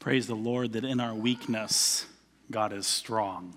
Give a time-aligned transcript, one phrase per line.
[0.00, 2.06] Praise the Lord that in our weakness,
[2.52, 3.56] God is strong,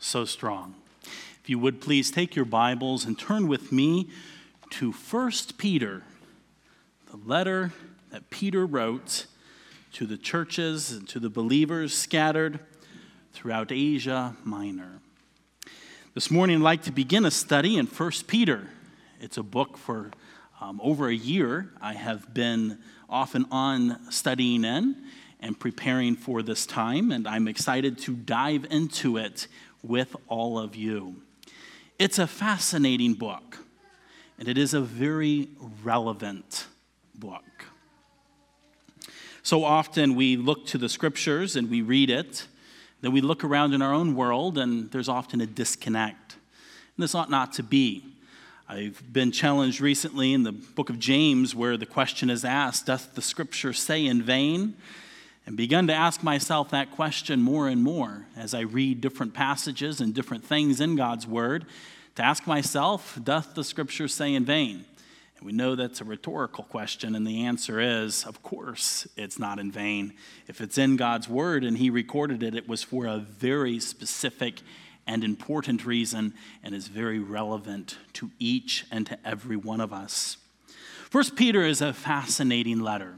[0.00, 0.74] so strong.
[1.04, 4.10] If you would please take your Bibles and turn with me
[4.70, 6.02] to 1 Peter,
[7.08, 7.72] the letter
[8.10, 9.26] that Peter wrote
[9.92, 12.58] to the churches and to the believers scattered
[13.32, 14.98] throughout Asia Minor.
[16.14, 18.68] This morning, I'd like to begin a study in 1 Peter.
[19.20, 20.10] It's a book for
[20.60, 24.96] um, over a year I have been off and on studying in
[25.42, 29.48] and preparing for this time, and I'm excited to dive into it
[29.82, 31.16] with all of you.
[31.98, 33.58] It's a fascinating book,
[34.38, 35.48] and it is a very
[35.82, 36.66] relevant
[37.14, 37.42] book.
[39.42, 42.46] So often we look to the scriptures and we read it,
[43.00, 46.36] then we look around in our own world, and there's often a disconnect.
[46.96, 48.04] And this ought not to be.
[48.68, 53.16] I've been challenged recently in the book of James where the question is asked Doth
[53.16, 54.76] the scripture say in vain?
[55.44, 60.00] And begun to ask myself that question more and more as I read different passages
[60.00, 61.66] and different things in God's word
[62.14, 64.84] to ask myself, Doth the scripture say in vain?
[65.36, 69.58] And we know that's a rhetorical question, and the answer is, of course, it's not
[69.58, 70.14] in vain.
[70.46, 74.60] If it's in God's word and He recorded it, it was for a very specific
[75.06, 80.36] and important reason and is very relevant to each and to every one of us.
[81.10, 83.16] First Peter is a fascinating letter.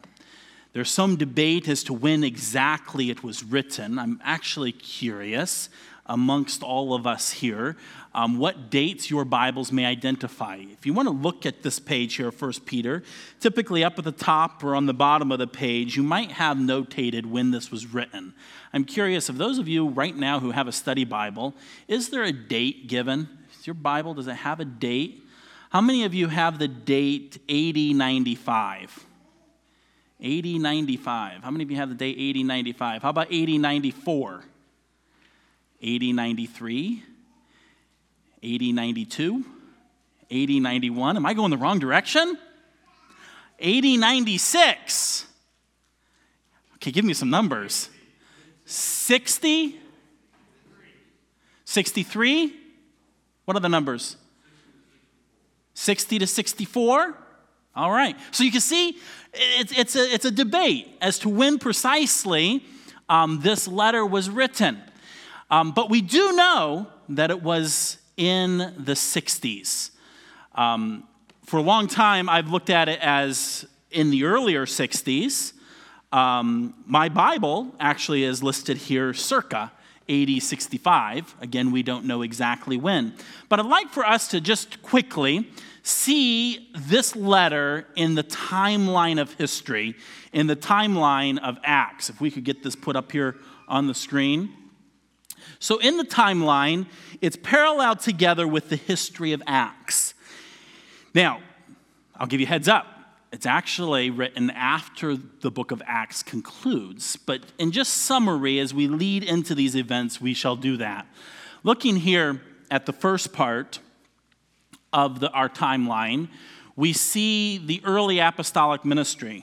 [0.74, 3.96] There's some debate as to when exactly it was written.
[3.96, 5.68] I'm actually curious
[6.04, 7.76] amongst all of us here
[8.12, 10.56] um, what dates your Bibles may identify.
[10.56, 13.04] If you want to look at this page here, First Peter,
[13.38, 16.56] typically up at the top or on the bottom of the page, you might have
[16.56, 18.34] notated when this was written.
[18.72, 21.54] I'm curious of those of you right now who have a study Bible,
[21.86, 23.28] is there a date given?
[23.58, 25.24] Is your Bible, does it have a date?
[25.70, 29.06] How many of you have the date 8095?
[30.24, 31.44] 8095.
[31.44, 33.02] How many of you have the date 8095?
[33.02, 34.42] How about 8094?
[35.82, 37.02] 8093,
[38.42, 39.44] 8092,
[40.30, 41.16] 8091.
[41.18, 42.38] Am I going the wrong direction?
[43.58, 45.26] 8096.
[46.76, 47.90] Okay, give me some numbers.
[48.64, 49.78] 60,
[51.66, 52.56] 63.
[53.44, 54.16] What are the numbers?
[55.74, 57.18] 60 to 64.
[57.76, 58.16] All right.
[58.30, 58.98] So you can see
[59.32, 62.64] it's, it's, a, it's a debate as to when precisely
[63.08, 64.80] um, this letter was written.
[65.50, 69.90] Um, but we do know that it was in the 60s.
[70.54, 71.04] Um,
[71.44, 75.52] for a long time, I've looked at it as in the earlier 60s.
[76.12, 79.72] Um, my Bible actually is listed here circa
[80.08, 81.34] 8065.
[81.40, 83.14] Again, we don't know exactly when.
[83.48, 85.48] But I'd like for us to just quickly
[85.82, 89.94] see this letter in the timeline of history,
[90.32, 92.10] in the timeline of Acts.
[92.10, 93.36] If we could get this put up here
[93.68, 94.50] on the screen.
[95.58, 96.86] So, in the timeline,
[97.20, 100.14] it's paralleled together with the history of Acts.
[101.14, 101.40] Now,
[102.16, 102.93] I'll give you heads up.
[103.34, 108.86] It's actually written after the book of Acts concludes, but in just summary, as we
[108.86, 111.08] lead into these events, we shall do that.
[111.64, 112.40] Looking here
[112.70, 113.80] at the first part
[114.92, 116.28] of the, our timeline,
[116.76, 119.42] we see the early apostolic ministry.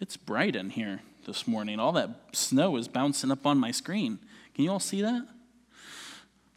[0.00, 1.78] It's bright in here this morning.
[1.78, 4.18] All that snow is bouncing up on my screen.
[4.56, 5.28] Can you all see that?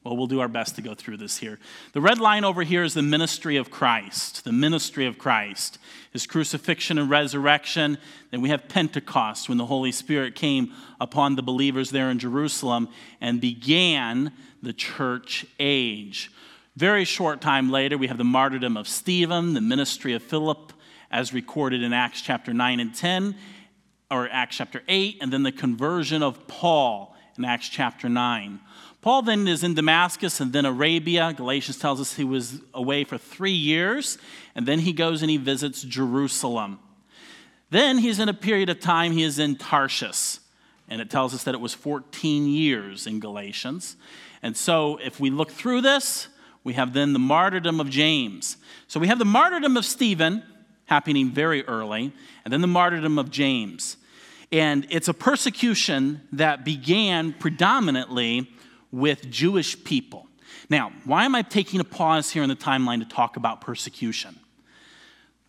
[0.04, 1.60] Well, we'll do our best to go through this here.
[1.94, 4.44] The red line over here is the ministry of Christ.
[4.44, 5.78] The ministry of Christ.
[6.12, 7.98] His crucifixion and resurrection.
[8.30, 12.90] Then we have Pentecost when the Holy Spirit came upon the believers there in Jerusalem
[13.22, 16.32] and began the church age.
[16.76, 20.74] Very short time later, we have the martyrdom of Stephen, the ministry of Philip,
[21.12, 23.36] as recorded in Acts chapter 9 and 10,
[24.12, 28.60] or Acts chapter 8, and then the conversion of Paul in Acts chapter 9.
[29.04, 31.34] Paul then is in Damascus and then Arabia.
[31.34, 34.18] Galatians tells us he was away for three years,
[34.56, 36.80] and then he goes and he visits Jerusalem.
[37.70, 40.40] Then he's in a period of time, he is in Tarshish,
[40.88, 43.98] and it tells us that it was 14 years in Galatians.
[44.42, 46.30] And so if we look through this,
[46.64, 48.56] we have then the martyrdom of James.
[48.88, 50.44] So we have the martyrdom of Stephen
[50.86, 52.14] happening very early,
[52.46, 53.98] and then the martyrdom of James.
[54.50, 58.48] And it's a persecution that began predominantly
[58.94, 60.28] with Jewish people.
[60.70, 64.40] Now, why am I taking a pause here in the timeline to talk about persecution?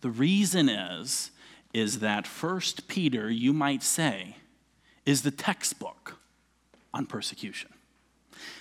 [0.01, 1.31] The reason is
[1.73, 4.37] is that First Peter, you might say,
[5.05, 6.17] is the textbook
[6.93, 7.69] on persecution.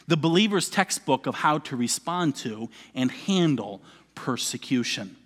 [0.07, 3.81] The believer's textbook of how to respond to and handle
[4.15, 5.17] persecution.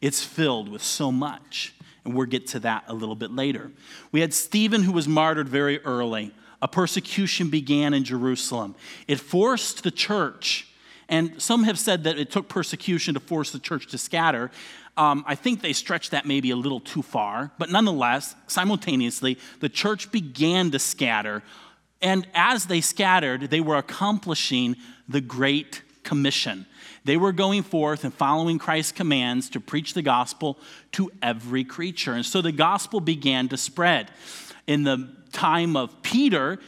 [0.00, 1.74] It's filled with so much
[2.08, 3.70] And we'll get to that a little bit later.
[4.12, 6.32] We had Stephen, who was martyred very early.
[6.60, 8.74] A persecution began in Jerusalem.
[9.06, 10.66] It forced the church,
[11.08, 14.50] and some have said that it took persecution to force the church to scatter.
[14.96, 19.68] Um, I think they stretched that maybe a little too far, but nonetheless, simultaneously, the
[19.68, 21.44] church began to scatter.
[22.02, 24.76] And as they scattered, they were accomplishing
[25.08, 26.66] the Great Commission.
[27.04, 30.58] They were going forth and following Christ's commands to preach the gospel
[30.92, 32.14] to every creature.
[32.14, 34.10] And so the gospel began to spread.
[34.66, 36.58] In the time of Peter,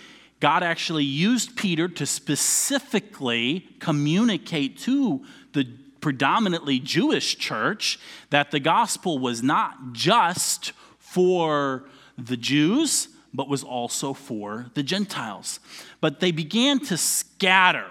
[0.41, 5.67] God actually used Peter to specifically communicate to the
[6.01, 7.99] predominantly Jewish church
[8.31, 11.85] that the gospel was not just for
[12.17, 15.61] the Jews, but was also for the Gentiles.
[16.01, 17.87] But they began to scatter.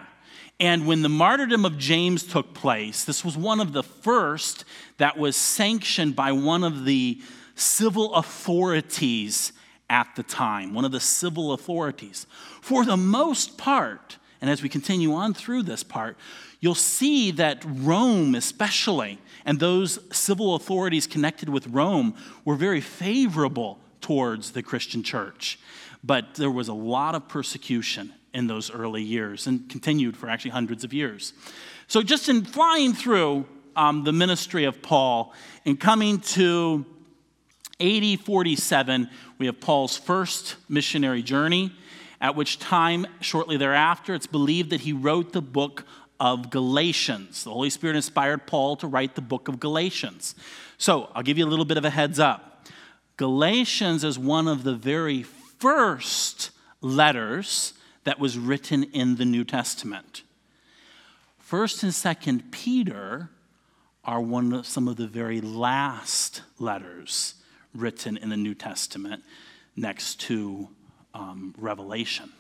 [0.60, 4.66] And when the martyrdom of James took place, this was one of the first
[4.98, 7.22] that was sanctioned by one of the
[7.56, 9.54] civil authorities
[9.90, 12.28] at the time, one of the civil authorities.
[12.62, 16.18] For the most part, and as we continue on through this part,
[16.60, 22.16] you'll see that Rome, especially, and those civil authorities connected with Rome
[22.46, 25.60] were very favorable towards the Christian church.
[26.04, 30.52] But there was a lot of persecution in those early years and continued for actually
[30.52, 31.34] hundreds of years.
[31.88, 33.46] So, just in flying through
[33.76, 35.34] um, the ministry of Paul
[35.66, 36.86] and coming to
[37.80, 41.72] AD 47, we have Paul's first missionary journey,
[42.20, 45.86] at which time, shortly thereafter, it's believed that he wrote the book
[46.20, 47.46] of Galatians.
[47.46, 50.36] The Holy Spirit inspired Paul to write the book of Galatians.
[50.78, 52.66] So I'll give you a little bit of a heads up.
[53.16, 56.52] Galatians is one of the very first
[56.82, 57.74] letters
[58.04, 60.24] that was written in the New Testament.
[61.38, 63.30] First and Second Peter
[64.04, 67.36] are one of some of the very last letters
[67.74, 69.24] written in the New Testament
[69.76, 70.70] next to
[71.14, 72.32] um, Revelation.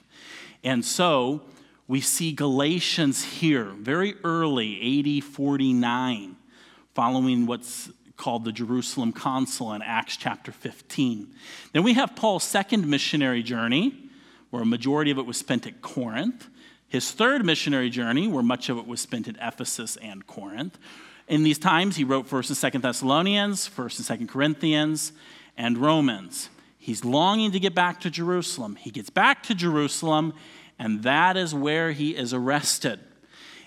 [0.63, 1.41] And so
[1.87, 6.35] we see Galatians here very early, AD 49,
[6.93, 11.33] following what's called the Jerusalem Council in Acts chapter 15.
[11.71, 13.95] Then we have Paul's second missionary journey,
[14.49, 16.47] where a majority of it was spent at Corinth.
[16.89, 20.77] His third missionary journey, where much of it was spent at Ephesus and Corinth.
[21.29, 25.13] In these times, he wrote 1st and 2nd Thessalonians, 1st and 2nd Corinthians,
[25.55, 26.49] and Romans.
[26.77, 28.75] He's longing to get back to Jerusalem.
[28.75, 30.33] He gets back to Jerusalem
[30.79, 33.01] and that is where he is arrested.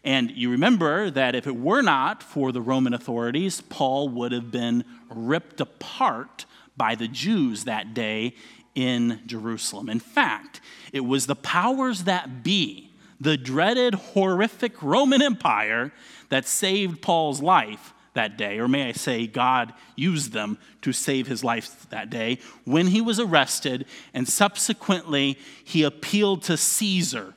[0.03, 4.50] And you remember that if it were not for the Roman authorities, Paul would have
[4.50, 8.35] been ripped apart by the Jews that day
[8.75, 9.91] in Jerusalem.
[9.91, 10.61] In fact,
[10.93, 12.91] it was the powers that be,
[13.22, 15.92] the dreaded, horrific Roman Empire,
[16.28, 21.26] that saved Paul's life that day, or may I say, God used them to save
[21.26, 27.34] his life that day when he was arrested, and subsequently he appealed to Caesar.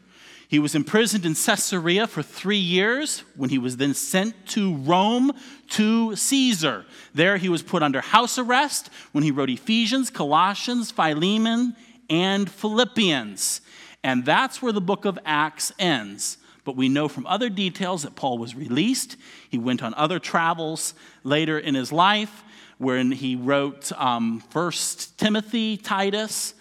[0.47, 5.31] He was imprisoned in Caesarea for three years when he was then sent to Rome
[5.71, 6.85] to Caesar.
[7.13, 11.75] There he was put under house arrest when he wrote Ephesians, Colossians, Philemon,
[12.09, 13.61] and Philippians.
[14.05, 16.37] And that's where the book of Acts ends.
[16.63, 19.15] But we know from other details that Paul was released.
[19.49, 20.93] He went on other travels
[21.23, 22.43] later in his life,
[22.77, 26.53] wherein he wrote um, First Timothy, Titus,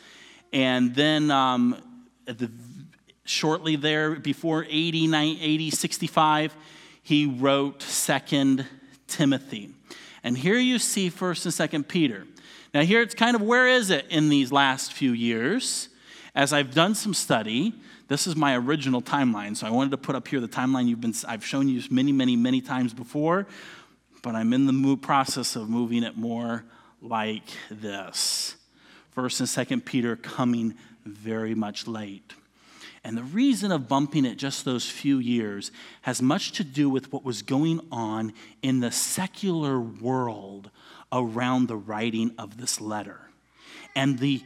[0.55, 1.77] and then um,
[2.24, 2.51] the,
[3.27, 6.56] shortly there, before 80, 90, 80, 65,
[7.03, 8.65] he wrote Second
[9.06, 9.69] Timothy.
[10.22, 12.24] And here you see First and Second Peter.
[12.72, 15.91] Now here it's kind of where is it in these last few years?
[16.34, 17.74] As I've done some study,
[18.08, 21.00] this is my original timeline, so I wanted to put up here the timeline you've
[21.00, 23.46] been, I've shown you many, many, many times before,
[24.20, 26.64] but I'm in the process of moving it more
[27.00, 28.56] like this.
[29.12, 30.74] First and Second Peter coming
[31.05, 32.32] very much late.
[33.05, 35.70] And the reason of bumping it just those few years
[36.03, 40.70] has much to do with what was going on in the secular world
[41.12, 43.24] around the writing of this letter
[43.94, 44.43] and the,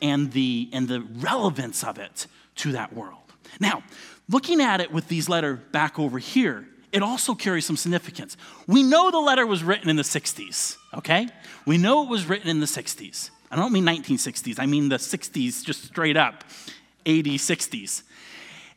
[0.00, 3.18] and the, and the relevance of it to that world.
[3.60, 3.82] Now,
[4.28, 8.36] looking at it with these letter back over here, it also carries some significance.
[8.66, 11.28] We know the letter was written in the 60s, okay?
[11.66, 13.30] We know it was written in the 60s.
[13.50, 16.44] I don't mean 1960s, I mean the 60s, just straight up,
[17.04, 18.02] 80s, 60s.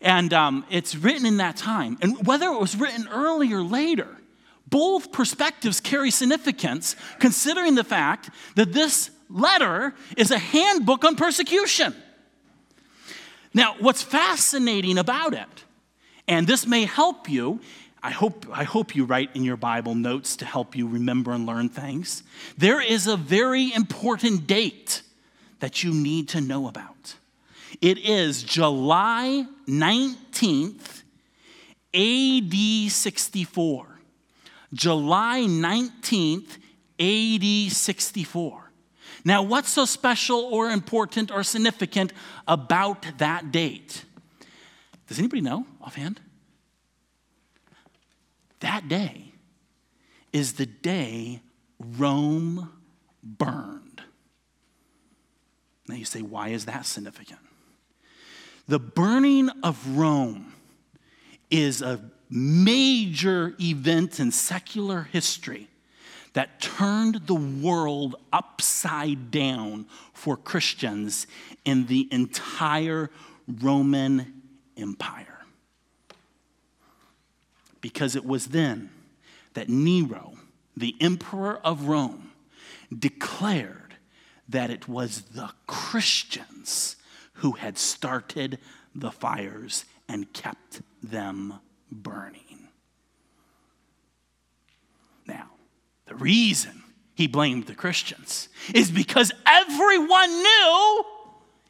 [0.01, 1.97] And um, it's written in that time.
[2.01, 4.17] And whether it was written early or later,
[4.67, 11.95] both perspectives carry significance considering the fact that this letter is a handbook on persecution.
[13.53, 15.63] Now, what's fascinating about it,
[16.27, 17.61] and this may help you,
[18.03, 21.45] I hope, I hope you write in your Bible notes to help you remember and
[21.45, 22.21] learn things.
[22.57, 25.01] There is a very important date
[25.59, 27.15] that you need to know about.
[27.81, 31.03] It is July 19th,
[31.93, 33.87] AD 64.
[34.73, 36.57] July 19th,
[36.99, 38.64] AD 64.
[39.25, 42.13] Now, what's so special or important or significant
[42.47, 44.05] about that date?
[45.07, 46.21] Does anybody know offhand?
[48.59, 49.33] That day
[50.31, 51.41] is the day
[51.79, 52.71] Rome
[53.23, 54.03] burned.
[55.87, 57.39] Now you say, why is that significant?
[58.67, 60.53] The burning of Rome
[61.49, 65.67] is a major event in secular history
[66.35, 71.27] that turned the world upside down for Christians
[71.63, 73.09] in the entire
[73.47, 74.41] Roman
[74.75, 75.45] Empire.
[77.79, 78.89] Because it was then
[79.53, 80.33] that Nero,
[80.75, 82.31] the emperor of Rome,
[82.97, 83.95] declared
[84.49, 86.97] that it was the Christians
[87.35, 88.59] who had started
[88.93, 92.67] the fires and kept them burning.
[95.25, 95.51] Now,
[96.05, 96.83] the reason
[97.15, 101.03] he blamed the Christians is because everyone knew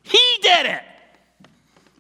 [0.04, 0.84] he did it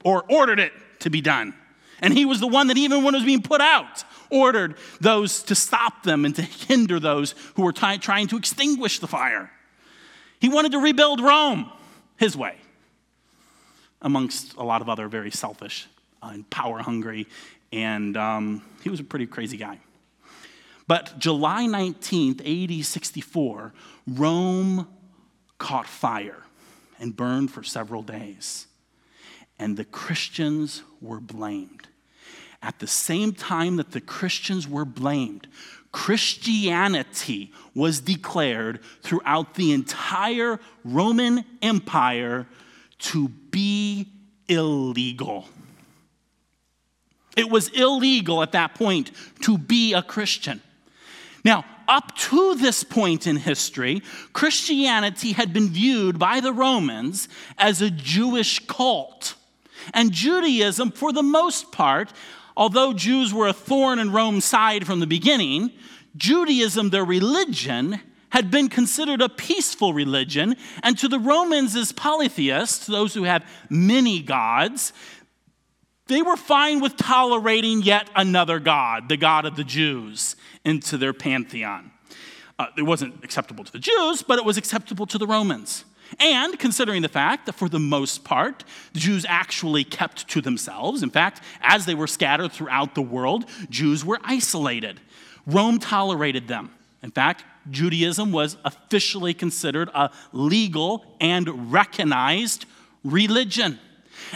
[0.03, 1.53] or ordered it to be done.
[2.01, 5.43] And he was the one that, even when it was being put out, ordered those
[5.43, 9.49] to stop them and to hinder those who were t- trying to extinguish the fire.
[10.39, 11.71] He wanted to rebuild Rome
[12.17, 12.57] his way,
[14.01, 15.87] amongst a lot of other very selfish
[16.21, 17.27] and power hungry,
[17.71, 19.79] and um, he was a pretty crazy guy.
[20.87, 22.41] But July 19th,
[22.79, 23.73] AD 64,
[24.07, 24.87] Rome
[25.57, 26.43] caught fire
[26.99, 28.67] and burned for several days.
[29.57, 31.87] And the Christians were blamed.
[32.61, 35.47] At the same time that the Christians were blamed,
[35.91, 42.47] Christianity was declared throughout the entire Roman Empire
[42.99, 44.07] to be
[44.47, 45.47] illegal.
[47.37, 49.11] It was illegal at that point
[49.41, 50.61] to be a Christian.
[51.45, 54.01] Now, up to this point in history,
[54.33, 59.35] Christianity had been viewed by the Romans as a Jewish cult.
[59.93, 62.11] And Judaism, for the most part,
[62.57, 65.71] although Jews were a thorn in Rome's side from the beginning,
[66.17, 70.55] Judaism, their religion, had been considered a peaceful religion.
[70.83, 74.91] And to the Romans, as polytheists, those who have many gods,
[76.07, 81.13] they were fine with tolerating yet another God, the God of the Jews, into their
[81.13, 81.91] pantheon.
[82.57, 85.83] Uh, it wasn't acceptable to the Jews, but it was acceptable to the Romans.
[86.19, 91.03] And considering the fact that for the most part, the Jews actually kept to themselves.
[91.03, 95.01] In fact, as they were scattered throughout the world, Jews were isolated.
[95.45, 96.71] Rome tolerated them.
[97.01, 102.65] In fact, Judaism was officially considered a legal and recognized
[103.03, 103.79] religion.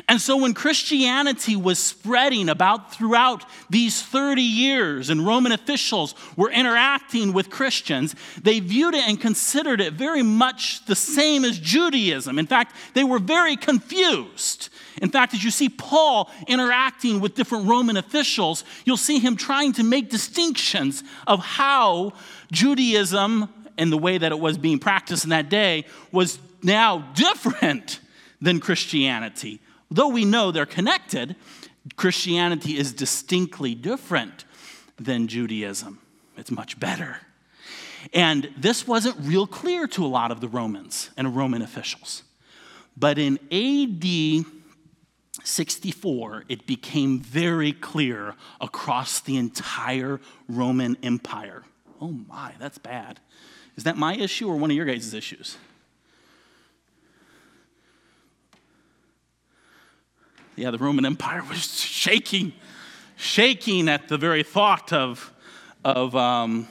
[0.07, 6.51] And so when Christianity was spreading about throughout these 30 years and Roman officials were
[6.51, 12.39] interacting with Christians, they viewed it and considered it very much the same as Judaism.
[12.39, 14.69] In fact, they were very confused.
[15.01, 19.73] In fact, as you see Paul interacting with different Roman officials, you'll see him trying
[19.73, 22.13] to make distinctions of how
[22.51, 27.99] Judaism and the way that it was being practiced in that day was now different
[28.41, 29.59] than Christianity.
[29.91, 31.35] Though we know they're connected,
[31.95, 34.45] Christianity is distinctly different
[34.97, 35.99] than Judaism.
[36.37, 37.17] It's much better.
[38.13, 42.23] And this wasn't real clear to a lot of the Romans and Roman officials.
[42.95, 44.45] But in AD
[45.43, 51.63] 64, it became very clear across the entire Roman Empire.
[52.01, 53.19] Oh my, that's bad.
[53.75, 55.57] Is that my issue or one of your guys' issues?
[60.59, 62.51] Yeah, the Roman Empire was shaking,
[63.15, 65.33] shaking at the very thought of,
[65.85, 66.67] of, um,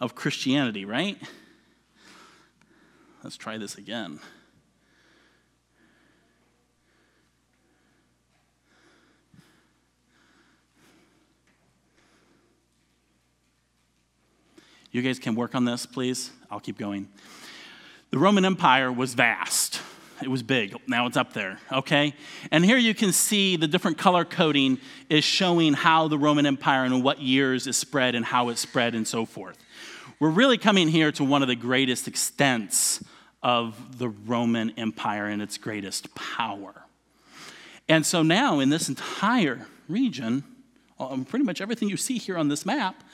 [0.00, 1.16] of Christianity, right?
[3.22, 4.18] Let's try this again.
[14.90, 16.32] You guys can work on this, please.
[16.50, 17.06] I'll keep going.
[18.10, 19.82] The Roman Empire was vast.
[20.22, 20.74] It was big.
[20.86, 22.14] Now it's up there, okay?
[22.50, 24.78] And here you can see the different color coding
[25.10, 28.94] is showing how the Roman Empire and what years is spread and how it spread
[28.94, 29.58] and so forth.
[30.18, 33.04] We're really coming here to one of the greatest extents
[33.42, 36.86] of the Roman Empire and its greatest power.
[37.88, 40.44] And so now in this entire region,
[40.98, 43.04] um, pretty much everything you see here on this map,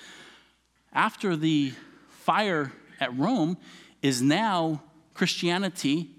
[0.93, 1.73] after the
[2.09, 3.59] fire at Rome,
[4.03, 4.83] is now
[5.15, 6.11] Christianity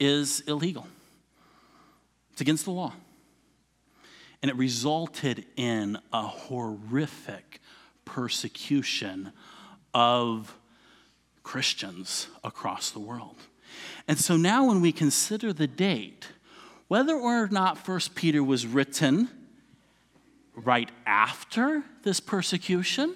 [0.00, 0.88] is illegal.
[2.32, 2.94] It's against the law.
[4.42, 7.60] And it resulted in a horrific
[8.06, 9.32] persecution
[9.92, 10.56] of
[11.42, 13.36] Christians across the world.
[14.08, 16.28] And so now, when we consider the date,
[16.88, 19.28] whether or not First Peter was written
[20.54, 23.14] right after this persecution,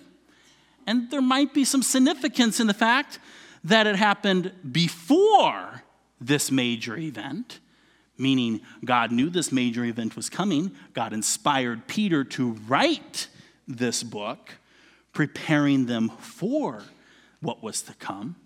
[0.86, 3.18] and there might be some significance in the fact
[3.64, 5.83] that it happened before
[6.26, 7.60] this major event,
[8.16, 10.72] meaning God knew this major event was coming.
[10.92, 13.28] God inspired Peter to write
[13.66, 14.52] this book,
[15.12, 16.82] preparing them for
[17.40, 18.36] what was to come.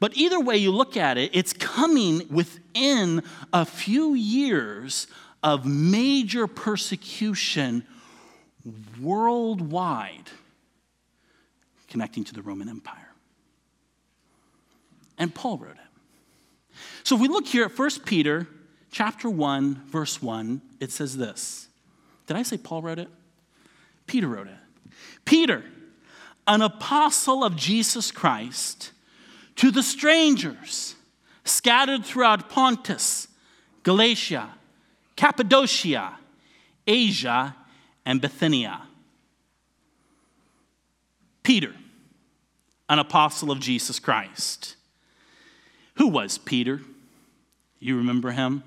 [0.00, 5.06] But either way you look at it, it's coming within a few years
[5.42, 7.84] of major persecution
[9.00, 10.30] worldwide
[11.88, 13.12] connecting to the Roman Empire.
[15.16, 15.87] And Paul wrote it.
[17.02, 18.46] So if we look here at 1 Peter
[18.90, 21.68] chapter 1 verse 1, it says this.
[22.26, 23.08] Did I say Paul wrote it?
[24.06, 24.92] Peter wrote it.
[25.24, 25.62] Peter,
[26.46, 28.92] an apostle of Jesus Christ,
[29.56, 30.94] to the strangers
[31.44, 33.28] scattered throughout Pontus,
[33.82, 34.50] Galatia,
[35.16, 36.16] Cappadocia,
[36.86, 37.56] Asia,
[38.04, 38.82] and Bithynia.
[41.42, 41.74] Peter,
[42.88, 44.76] an apostle of Jesus Christ.
[45.98, 46.80] Who was Peter?
[47.80, 48.62] You remember him?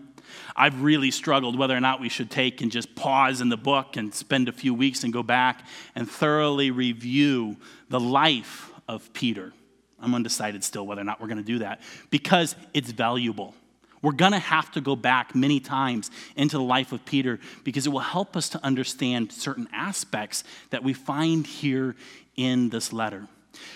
[0.55, 3.97] I've really struggled whether or not we should take and just pause in the book
[3.97, 7.57] and spend a few weeks and go back and thoroughly review
[7.89, 9.53] the life of Peter.
[9.99, 13.55] I'm undecided still whether or not we're going to do that because it's valuable.
[14.01, 17.85] We're going to have to go back many times into the life of Peter because
[17.85, 21.95] it will help us to understand certain aspects that we find here
[22.35, 23.27] in this letter.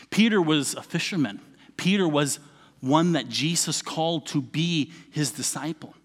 [0.09, 1.39] Peter was a fisherman,
[1.77, 2.39] Peter was
[2.85, 5.95] one that Jesus called to be his disciple.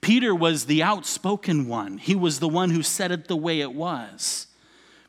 [0.00, 3.72] Peter was the outspoken one, he was the one who said it the way it
[3.72, 4.48] was.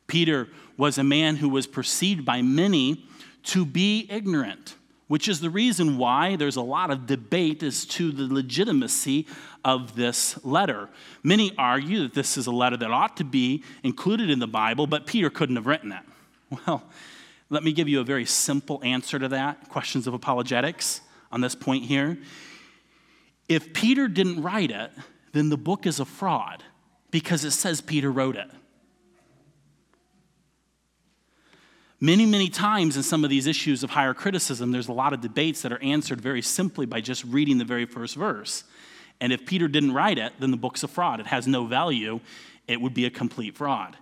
[0.07, 3.05] Peter was a man who was perceived by many
[3.43, 4.75] to be ignorant
[5.13, 9.27] which is the reason why there's a lot of debate as to the legitimacy
[9.63, 10.89] of this letter.
[11.21, 14.87] Many argue that this is a letter that ought to be included in the Bible,
[14.87, 16.01] but Peter couldn't have written it.
[16.67, 16.83] Well,
[17.51, 21.01] let me give you a very simple answer to that questions of apologetics
[21.33, 22.17] on this point here.
[23.49, 24.91] If Peter didn't write it,
[25.33, 26.63] then the book is a fraud
[27.09, 28.49] because it says Peter wrote it.
[31.99, 35.21] Many, many times in some of these issues of higher criticism, there's a lot of
[35.21, 38.63] debates that are answered very simply by just reading the very first verse.
[39.19, 41.19] And if Peter didn't write it, then the book's a fraud.
[41.19, 42.19] It has no value.
[42.67, 43.97] It would be a complete fraud.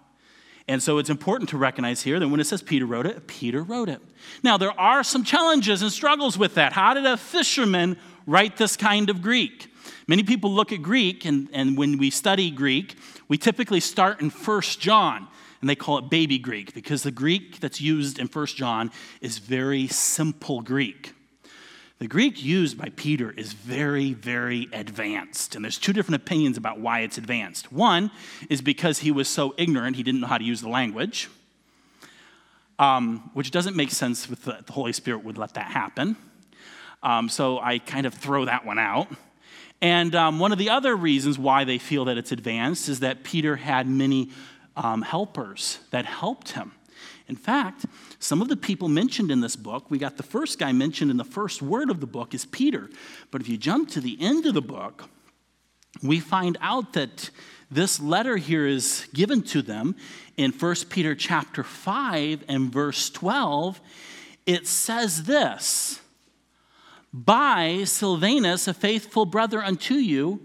[0.72, 3.62] And so it's important to recognize here that when it says Peter wrote it, Peter
[3.62, 4.02] wrote it.
[4.42, 6.72] Now, there are some challenges and struggles with that.
[6.72, 9.68] How did a fisherman write this kind of Greek?
[10.08, 12.96] Many people look at Greek, and, and when we study Greek,
[13.28, 15.28] we typically start in First John
[15.60, 19.40] and they call it baby Greek because the Greek that's used in 1 John is
[19.40, 21.14] very simple Greek.
[22.02, 25.54] The Greek used by Peter is very, very advanced.
[25.54, 27.72] And there's two different opinions about why it's advanced.
[27.72, 28.10] One
[28.50, 31.30] is because he was so ignorant, he didn't know how to use the language,
[32.80, 36.16] um, which doesn't make sense with the, the, Holy Spirit would let that happen.
[37.04, 39.08] Um, so I kind of throw that one out.
[39.80, 43.24] And um, one of the other reasons why they feel that it's advanced is that
[43.24, 44.32] Peter had many
[44.76, 46.72] um, helpers that helped him.
[47.28, 47.86] In fact,
[48.20, 51.18] some of the people mentioned in this book, we got the first guy mentioned in
[51.18, 52.90] the first word of the book is Peter.
[53.30, 55.10] But if you jump to the end of the book,
[56.02, 57.30] we find out that
[57.70, 59.96] this letter here is given to them
[60.36, 63.80] in 1 Peter chapter 5 and verse 12.
[64.46, 66.02] It says this
[67.14, 70.42] By Silvanus, a faithful brother unto you,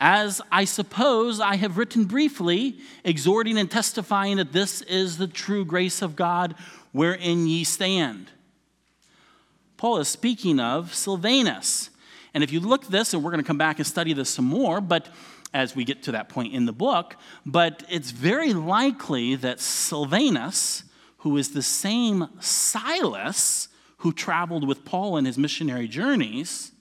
[0.00, 5.64] as I suppose I have written briefly, exhorting and testifying that this is the true
[5.64, 6.54] grace of God
[6.92, 8.30] wherein ye stand.
[9.76, 11.90] Paul is speaking of Silvanus.
[12.32, 14.44] And if you look this, and we're going to come back and study this some
[14.44, 15.08] more, but
[15.52, 20.84] as we get to that point in the book, but it's very likely that Silvanus,
[21.18, 26.72] who is the same Silas who traveled with Paul in his missionary journeys,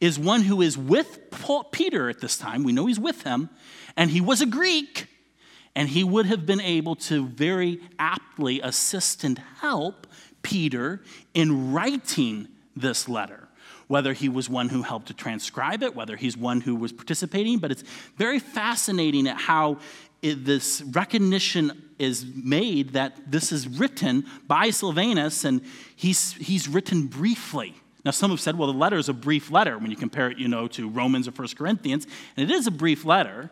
[0.00, 2.64] is one who is with Paul, Peter at this time.
[2.64, 3.50] We know he's with him,
[3.96, 5.06] and he was a Greek,
[5.76, 10.06] and he would have been able to very aptly assist and help
[10.42, 11.02] Peter
[11.34, 13.48] in writing this letter.
[13.90, 17.58] whether he was one who helped to transcribe it, whether he's one who was participating,
[17.58, 17.82] but it's
[18.16, 19.76] very fascinating at how
[20.22, 25.60] it, this recognition is made that this is written by Silvanus, and
[25.96, 27.74] he's, he's written briefly.
[28.04, 30.38] Now, some have said, well, the letter is a brief letter when you compare it,
[30.38, 33.50] you know, to Romans or 1 Corinthians, and it is a brief letter,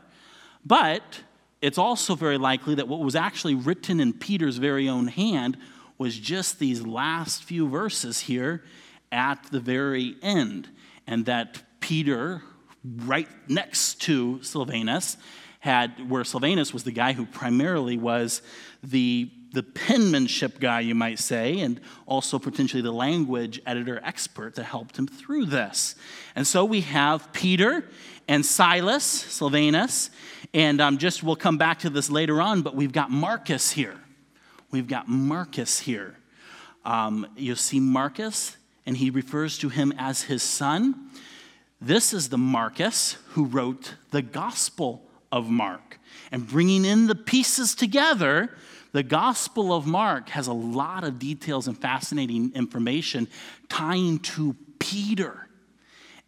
[0.65, 1.21] but
[1.61, 5.57] it's also very likely that what was actually written in Peter's very own hand
[5.99, 8.65] was just these last few verses here
[9.11, 10.69] at the very end,
[11.07, 12.43] and that Peter,
[12.85, 15.17] right next to Silvanus,
[15.61, 18.43] had where Silvanus was the guy who primarily was
[18.83, 24.65] the the penmanship guy, you might say, and also potentially the language editor expert that
[24.65, 25.95] helped him through this.
[26.35, 27.89] And so we have Peter
[28.27, 30.11] and Silas, Silvanus,
[30.53, 33.97] and um, just we'll come back to this later on, but we've got Marcus here.
[34.71, 36.15] We've got Marcus here.
[36.85, 41.11] Um, you'll see Marcus, and he refers to him as his son.
[41.81, 45.99] This is the Marcus who wrote the Gospel of Mark.
[46.31, 48.51] And bringing in the pieces together,
[48.93, 53.29] the Gospel of Mark has a lot of details and fascinating information
[53.69, 55.49] tying to Peter.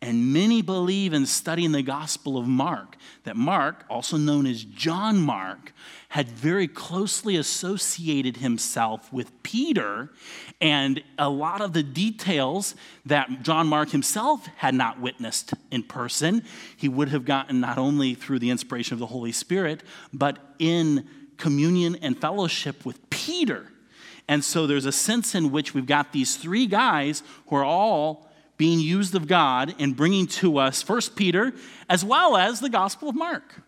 [0.03, 5.19] And many believe in studying the Gospel of Mark that Mark, also known as John
[5.19, 5.75] Mark,
[6.09, 10.11] had very closely associated himself with Peter,
[10.59, 16.45] and a lot of the details that John Mark himself had not witnessed in person,
[16.79, 19.83] he would have gotten not only through the inspiration of the Holy Spirit,
[20.15, 21.07] but in
[21.41, 23.67] communion and fellowship with Peter.
[24.29, 28.31] And so there's a sense in which we've got these three guys who are all
[28.57, 31.53] being used of God in bringing to us First Peter
[31.89, 33.63] as well as the Gospel of Mark.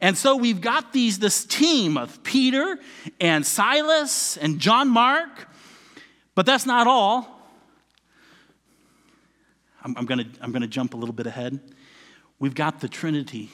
[0.00, 2.78] And so we've got these this team of Peter
[3.20, 5.48] and Silas and John Mark,
[6.34, 7.42] but that's not all.
[9.82, 11.58] I'm, I'm to I'm to jump a little bit ahead.
[12.38, 13.50] We've got the Trinity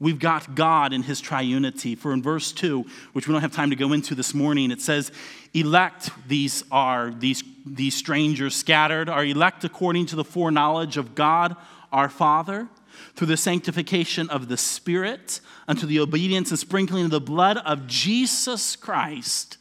[0.00, 1.96] We've got God in his triunity.
[1.96, 4.80] For in verse 2, which we don't have time to go into this morning, it
[4.80, 5.12] says,
[5.52, 11.56] Elect, these are these, these strangers scattered, are elect according to the foreknowledge of God
[11.92, 12.68] our Father,
[13.14, 17.86] through the sanctification of the Spirit, unto the obedience and sprinkling of the blood of
[17.86, 19.58] Jesus Christ.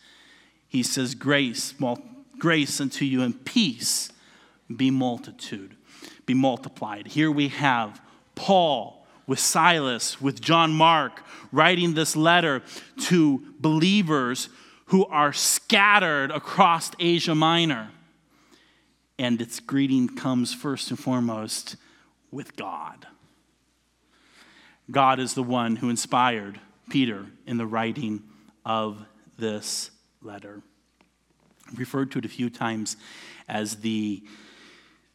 [0.68, 1.76] He says, Grace,
[2.40, 4.12] grace unto you and peace
[4.76, 5.76] be multitude,
[6.26, 7.08] be multiplied.
[7.08, 8.02] Here we have
[8.34, 12.62] Paul with Silas, with John Mark, writing this letter
[13.04, 14.50] to believers
[14.88, 17.92] who are scattered across Asia Minor.
[19.18, 21.76] And its greeting comes first and foremost
[22.32, 23.08] with God.
[24.92, 26.60] God is the one who inspired
[26.90, 28.24] Peter in the writing
[28.66, 29.06] of
[29.38, 30.62] this letter.
[31.68, 32.98] I've referred to it a few times
[33.48, 34.24] as the,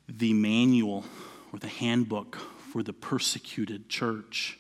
[0.09, 1.05] the manual
[1.53, 2.39] or the handbook
[2.73, 4.59] for the persecuted church.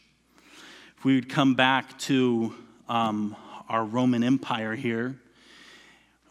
[0.96, 2.54] If we would come back to
[2.88, 3.36] um,
[3.68, 5.16] our Roman Empire here,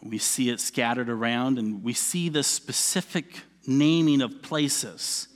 [0.02, 5.28] we see it scattered around and we see the specific naming of places.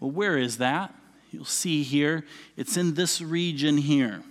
[0.00, 0.94] Well, where is that?
[1.30, 2.24] You'll see here,
[2.56, 4.22] it's in this region here.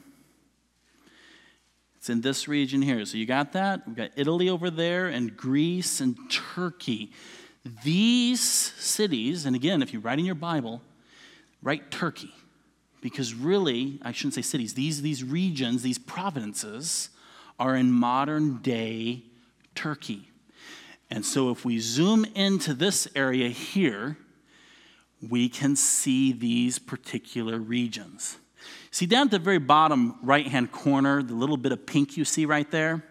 [1.98, 3.06] It's in this region here.
[3.06, 3.86] So you got that?
[3.88, 7.12] We've got Italy over there and Greece and Turkey.
[7.84, 10.82] These cities, and again, if you write in your Bible,
[11.66, 12.34] write Turkey.
[13.02, 17.10] Because really, I shouldn't say cities, these, these regions, these provinces
[17.60, 19.24] are in modern day
[19.76, 20.30] Turkey.
[21.12, 24.18] And so if we zoom into this area here,
[25.30, 28.38] we can see these particular regions.
[28.92, 32.26] See, down at the very bottom right hand corner, the little bit of pink you
[32.26, 33.04] see right there,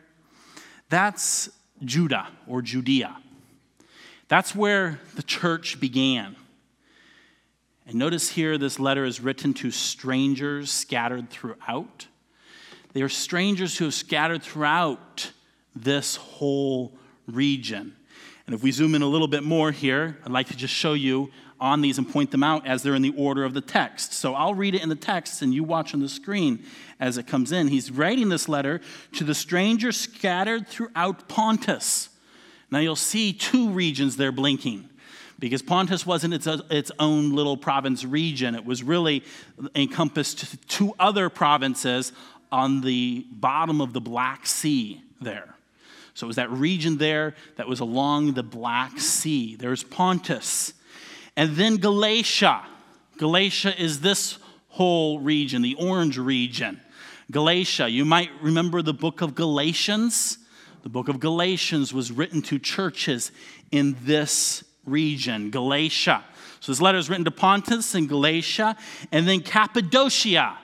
[0.88, 1.51] that's
[1.85, 3.17] Judah or Judea.
[4.29, 6.37] That's where the church began.
[7.87, 12.07] And notice here, this letter is written to strangers scattered throughout.
[12.92, 15.33] They are strangers who have scattered throughout
[15.77, 17.94] this whole region.
[18.47, 20.94] And if we zoom in a little bit more here, I'd like to just show
[20.94, 24.12] you on these and point them out as they're in the order of the text.
[24.12, 26.64] So I'll read it in the text and you watch on the screen
[27.01, 27.68] as it comes in.
[27.68, 28.81] He's writing this letter
[29.12, 32.11] to the strangers scattered throughout Pontus.
[32.70, 34.88] Now you'll see two regions there blinking
[35.45, 38.55] because Pontus wasn't its, its own little province region.
[38.55, 39.23] It was really
[39.75, 42.13] encompassed two other provinces
[42.51, 45.55] on the bottom of the Black Sea there.
[46.15, 49.55] So it was that region there that was along the Black Sea.
[49.55, 50.73] There's Pontus.
[51.37, 52.63] And then Galatia.
[53.19, 56.81] Galatia is this whole region, the orange region.
[57.31, 60.39] Galatia, you might remember the book of Galatians.
[60.85, 63.31] The book of Galatians was written to churches
[63.71, 66.25] in this region, Galatia.
[66.61, 68.77] So this letter is written to Pontus and Galatia,
[69.12, 70.59] and then Cappadocia.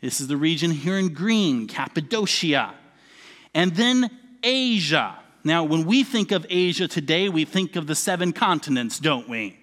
[0.00, 2.74] This is the region here in green, Cappadocia.
[3.54, 4.10] And then
[4.42, 5.18] Asia.
[5.42, 9.58] Now, when we think of Asia today, we think of the seven continents, don't we?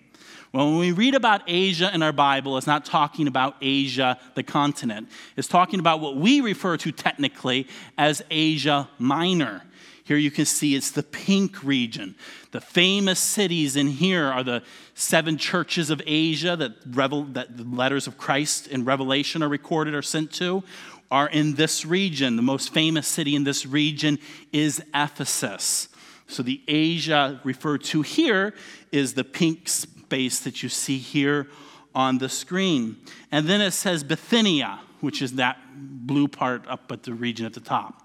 [0.53, 4.43] Well, when we read about Asia in our Bible, it's not talking about Asia, the
[4.43, 5.09] continent.
[5.37, 9.63] It's talking about what we refer to technically as Asia Minor.
[10.03, 12.15] Here you can see it's the pink region.
[12.51, 17.63] The famous cities in here are the seven churches of Asia that, revel, that the
[17.63, 20.63] letters of Christ in Revelation are recorded or sent to,
[21.09, 22.35] are in this region.
[22.35, 24.17] The most famous city in this region
[24.51, 25.89] is Ephesus.
[26.27, 28.53] So the Asia referred to here
[28.91, 31.47] is the pink space that you see here
[31.93, 32.97] on the screen.
[33.31, 37.53] And then it says Bithynia, which is that blue part up at the region at
[37.53, 38.01] the top,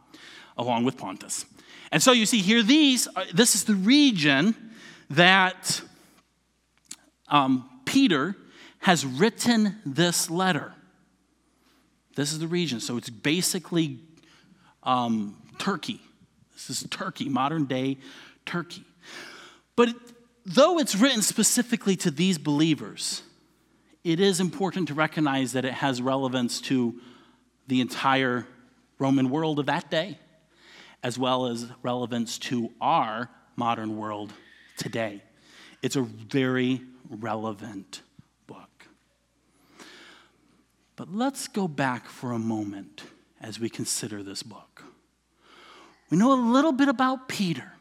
[0.59, 1.47] along with Pontus.
[1.93, 4.55] And so you see here, these, this is the region
[5.11, 5.81] that
[7.29, 8.37] um, Peter
[8.79, 10.73] has written this letter.
[12.15, 12.81] This is the region.
[12.81, 14.01] So it's basically
[14.83, 16.01] um, Turkey.
[16.55, 17.99] This is Turkey, modern day
[18.45, 18.85] Turkey.
[19.75, 19.91] But
[20.45, 23.23] though it's written specifically to these believers,
[24.05, 27.01] it is important to recognize that it has relevance to
[27.67, 28.47] the entire
[28.99, 30.19] Roman world of that day
[31.07, 34.33] as well as relevance to our modern world
[34.77, 35.23] today.
[35.81, 38.03] It's a very relevant
[38.49, 38.89] book.
[40.97, 43.05] But let's go back for a moment
[43.41, 44.83] as we consider this book.
[46.11, 47.75] We know a little bit about Peter.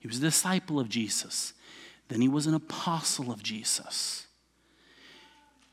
[0.00, 1.52] He was a disciple of Jesus,
[2.08, 4.26] then he was an apostle of Jesus.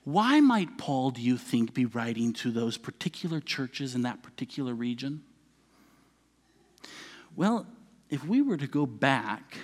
[0.04, 4.74] Why might Paul, do you think, be writing to those particular churches in that particular
[4.74, 5.24] region?
[7.42, 7.66] Well,
[8.12, 9.58] if we were to go back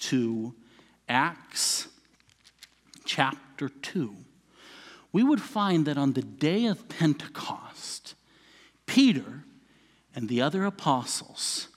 [0.00, 0.56] to
[1.08, 1.86] Acts
[3.04, 4.12] chapter 2,
[5.12, 8.16] we would find that on the day of Pentecost,
[8.86, 9.44] Peter
[10.16, 11.68] and the other apostles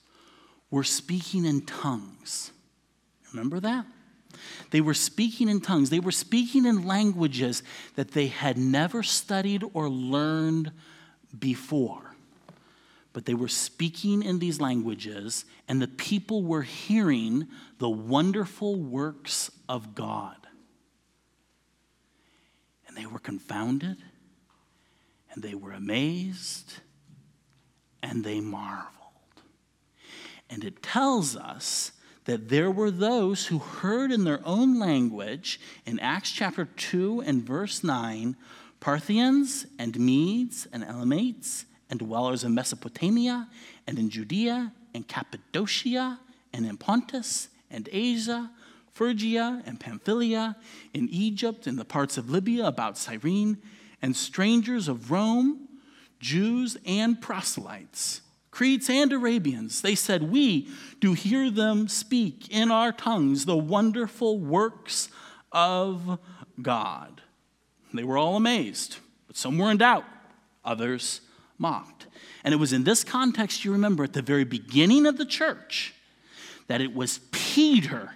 [0.71, 2.51] were speaking in tongues.
[3.31, 3.85] Remember that?
[4.71, 5.91] They were speaking in tongues.
[5.91, 7.61] They were speaking in languages
[7.93, 10.71] that they had never studied or learned
[11.37, 12.12] before
[13.13, 17.47] but they were speaking in these languages, and the people were hearing
[17.77, 20.35] the wonderful works of God.
[22.87, 23.97] And they were confounded,
[25.31, 26.73] and they were amazed,
[28.01, 28.91] and they marveled.
[30.49, 31.91] And it tells us
[32.25, 37.43] that there were those who heard in their own language in Acts chapter 2 and
[37.43, 38.35] verse 9
[38.79, 43.47] Parthians and Medes and Elamites and dwellers in Mesopotamia
[43.85, 46.19] and in Judea and Cappadocia
[46.51, 48.49] and in Pontus and Asia,
[48.93, 50.55] Phrygia and Pamphylia,
[50.95, 53.59] in Egypt and the parts of Libya about Cyrene,
[54.01, 55.67] and strangers of Rome,
[56.19, 59.81] Jews and proselytes, Cretes and Arabians.
[59.81, 65.09] They said, We do hear them speak in our tongues the wonderful works
[65.51, 66.17] of
[66.59, 67.21] God.
[67.93, 70.05] They were all amazed, but some were in doubt,
[70.65, 71.21] others
[71.57, 72.07] mocked.
[72.43, 75.93] And it was in this context, you remember, at the very beginning of the church,
[76.67, 78.13] that it was Peter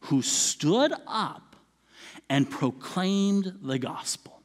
[0.00, 1.56] who stood up
[2.28, 4.40] and proclaimed the gospel.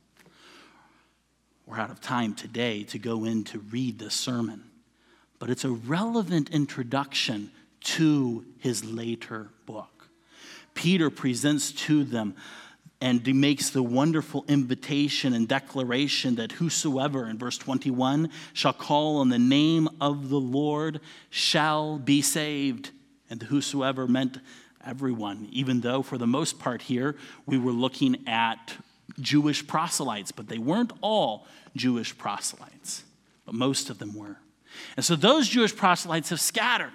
[1.65, 4.63] We're out of time today to go in to read this sermon,
[5.39, 10.09] but it's a relevant introduction to his later book.
[10.73, 12.35] Peter presents to them
[13.03, 19.17] and he makes the wonderful invitation and declaration that whosoever, in verse 21, shall call
[19.17, 22.91] on the name of the Lord shall be saved.
[23.29, 24.37] And the whosoever meant
[24.85, 28.73] everyone, even though for the most part here we were looking at
[29.19, 33.03] Jewish proselytes, but they weren't all Jewish proselytes,
[33.45, 34.37] but most of them were.
[34.95, 36.93] And so those Jewish proselytes have scattered.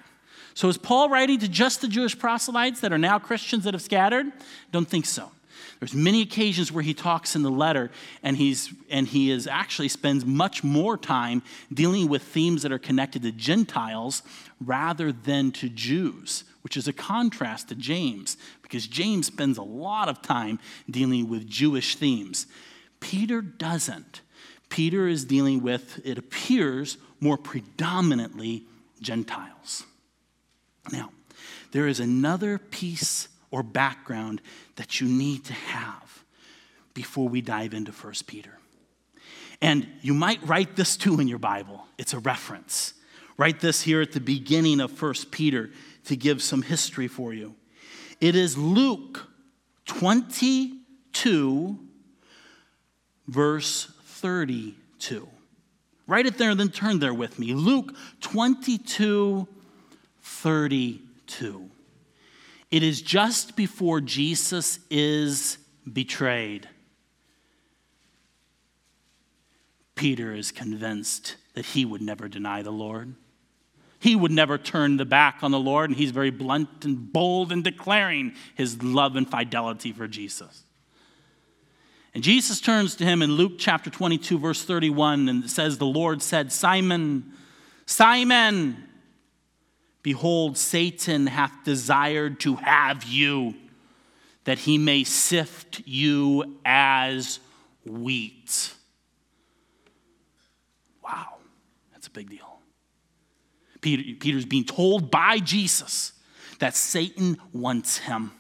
[0.54, 3.82] So is Paul writing to just the Jewish proselytes that are now Christians that have
[3.82, 4.32] scattered?
[4.72, 5.32] Don't think so.
[5.80, 7.90] There's many occasions where he talks in the letter
[8.22, 12.78] and he's and he is actually spends much more time dealing with themes that are
[12.78, 14.22] connected to Gentiles
[14.60, 20.08] rather than to Jews, which is a contrast to James because James spends a lot
[20.08, 20.58] of time
[20.90, 22.46] dealing with Jewish themes.
[22.98, 24.22] Peter doesn't.
[24.68, 28.64] Peter is dealing with it appears more predominantly
[29.00, 29.84] Gentiles.
[30.92, 31.10] Now,
[31.70, 34.40] there is another piece or background
[34.76, 36.24] that you need to have
[36.94, 38.58] before we dive into 1 Peter.
[39.60, 41.86] And you might write this too in your Bible.
[41.96, 42.94] It's a reference.
[43.36, 45.70] Write this here at the beginning of 1 Peter
[46.04, 47.54] to give some history for you.
[48.20, 49.28] It is Luke
[49.86, 51.78] 22,
[53.28, 55.28] verse 32.
[56.06, 57.54] Write it there and then turn there with me.
[57.54, 59.46] Luke 22,
[60.22, 61.70] 32.
[62.70, 65.58] It is just before Jesus is
[65.90, 66.68] betrayed.
[69.94, 73.14] Peter is convinced that he would never deny the Lord.
[73.98, 77.50] He would never turn the back on the Lord, and he's very blunt and bold
[77.50, 80.62] in declaring his love and fidelity for Jesus.
[82.14, 86.22] And Jesus turns to him in Luke chapter 22, verse 31, and says, The Lord
[86.22, 87.32] said, Simon,
[87.86, 88.87] Simon,
[90.02, 93.54] behold, Satan hath desired to have you,
[94.44, 97.40] that he may sift you as
[97.84, 98.72] wheat.
[101.02, 101.36] Wow,
[101.92, 102.60] that's a big deal.
[103.80, 106.12] Peter, Peter's being told by Jesus
[106.58, 108.32] that Satan wants him.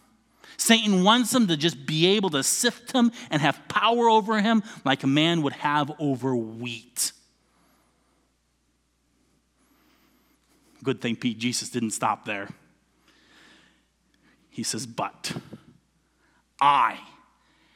[0.56, 4.64] Satan wants him to just be able to sift him and have power over him
[4.84, 7.12] like a man would have over wheat.
[10.82, 12.48] Good thing Pete Jesus didn't stop there.
[14.50, 15.32] He says, But
[16.60, 16.98] I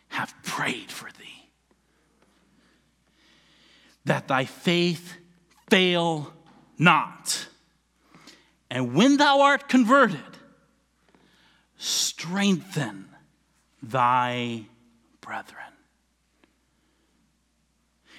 [0.09, 1.49] have prayed for thee,
[4.05, 5.15] that thy faith
[5.71, 6.33] fail
[6.79, 7.49] not.
[8.71, 10.19] And when thou art converted,
[11.77, 13.09] strengthen
[13.83, 14.65] thy
[15.21, 15.59] brethren.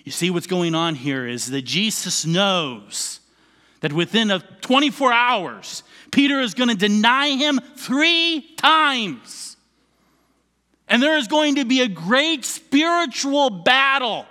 [0.03, 3.19] You see, what's going on here is that Jesus knows
[3.83, 9.57] that within a 24 hours, Peter is going to deny him three times.
[10.87, 14.25] And there is going to be a great spiritual battle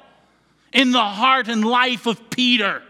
[0.73, 2.83] in the heart and life of Peter.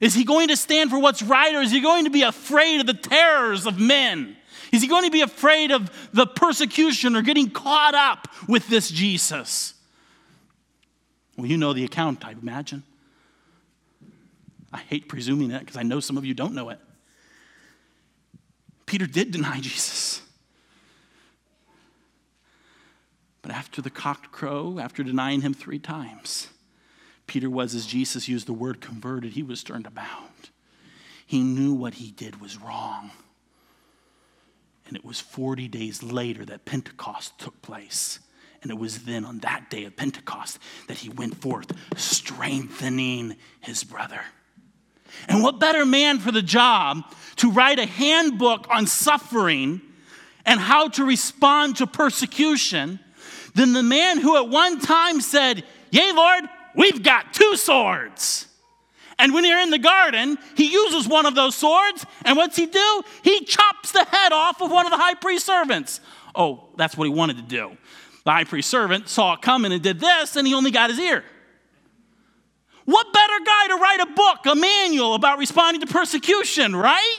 [0.00, 2.80] Is he going to stand for what's right, or is he going to be afraid
[2.80, 4.34] of the terrors of men?
[4.72, 8.90] Is he going to be afraid of the persecution or getting caught up with this
[8.90, 9.74] Jesus?
[11.36, 12.82] Well, you know the account, I imagine.
[14.72, 16.78] I hate presuming it because I know some of you don't know it.
[18.86, 20.22] Peter did deny Jesus.
[23.42, 26.48] But after the cocked crow, after denying him three times,
[27.26, 30.50] Peter was, as Jesus used the word converted, he was turned about.
[31.26, 33.10] He knew what he did was wrong.
[34.86, 38.18] And it was 40 days later that Pentecost took place.
[38.62, 43.84] And it was then on that day of Pentecost that he went forth strengthening his
[43.84, 44.22] brother.
[45.28, 47.02] And what better man for the job
[47.36, 49.80] to write a handbook on suffering
[50.44, 53.00] and how to respond to persecution
[53.54, 56.44] than the man who at one time said, Yea, Lord,
[56.78, 58.46] We've got two swords.
[59.18, 62.66] And when you're in the garden, he uses one of those swords, and what's he
[62.66, 63.02] do?
[63.24, 66.00] He chops the head off of one of the high priest servants.
[66.36, 67.76] Oh, that's what he wanted to do.
[68.24, 71.00] The high priest servant saw it coming and did this, and he only got his
[71.00, 71.24] ear.
[72.88, 77.18] What better guy to write a book, a manual about responding to persecution, right?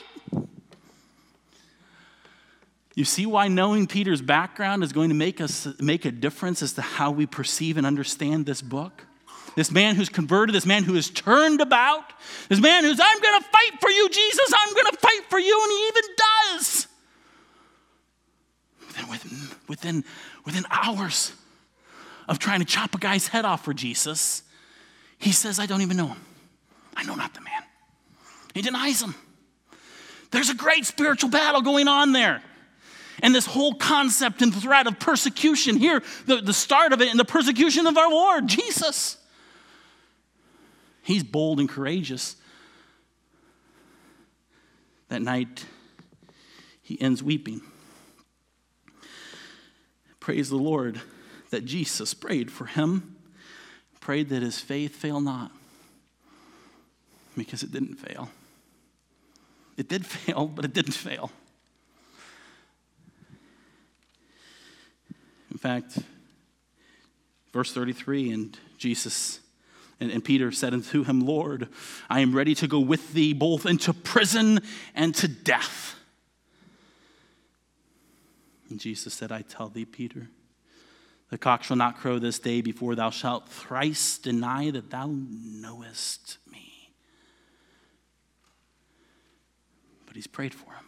[2.96, 6.72] You see why knowing Peter's background is going to make us make a difference as
[6.72, 9.06] to how we perceive and understand this book?
[9.54, 12.14] This man who's converted, this man who is turned about,
[12.48, 15.38] this man who's, I'm going to fight for you, Jesus, I'm going to fight for
[15.38, 16.02] you, and he even
[16.56, 16.88] does.
[18.96, 20.04] Then within, within,
[20.44, 21.32] within hours
[22.28, 24.42] of trying to chop a guy's head off for Jesus,
[25.20, 26.20] he says, I don't even know him.
[26.96, 27.62] I know not the man.
[28.54, 29.14] He denies him.
[30.30, 32.42] There's a great spiritual battle going on there.
[33.22, 37.20] And this whole concept and threat of persecution here, the, the start of it, and
[37.20, 39.18] the persecution of our Lord, Jesus.
[41.02, 42.36] He's bold and courageous.
[45.08, 45.66] That night,
[46.80, 47.60] he ends weeping.
[50.18, 51.00] Praise the Lord
[51.50, 53.16] that Jesus prayed for him,
[54.10, 55.52] prayed that his faith fail not,
[57.36, 58.28] because it didn't fail.
[59.76, 61.30] It did fail, but it didn't fail.
[65.52, 66.00] In fact,
[67.52, 69.38] verse 33, and Jesus
[70.00, 71.68] and, and Peter said unto him, Lord,
[72.08, 74.58] I am ready to go with thee both into prison
[74.92, 75.94] and to death.
[78.70, 80.30] And Jesus said, I tell thee, Peter,
[81.30, 86.38] the cock shall not crow this day before thou shalt thrice deny that thou knowest
[86.50, 86.92] me.
[90.06, 90.84] But he's prayed for him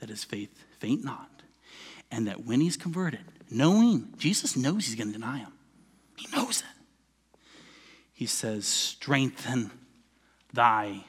[0.00, 1.42] that his faith faint not,
[2.10, 5.52] and that when he's converted, knowing Jesus knows he's going to deny him,
[6.16, 6.82] he knows it
[8.22, 9.72] he says, Strengthen
[10.52, 11.04] thy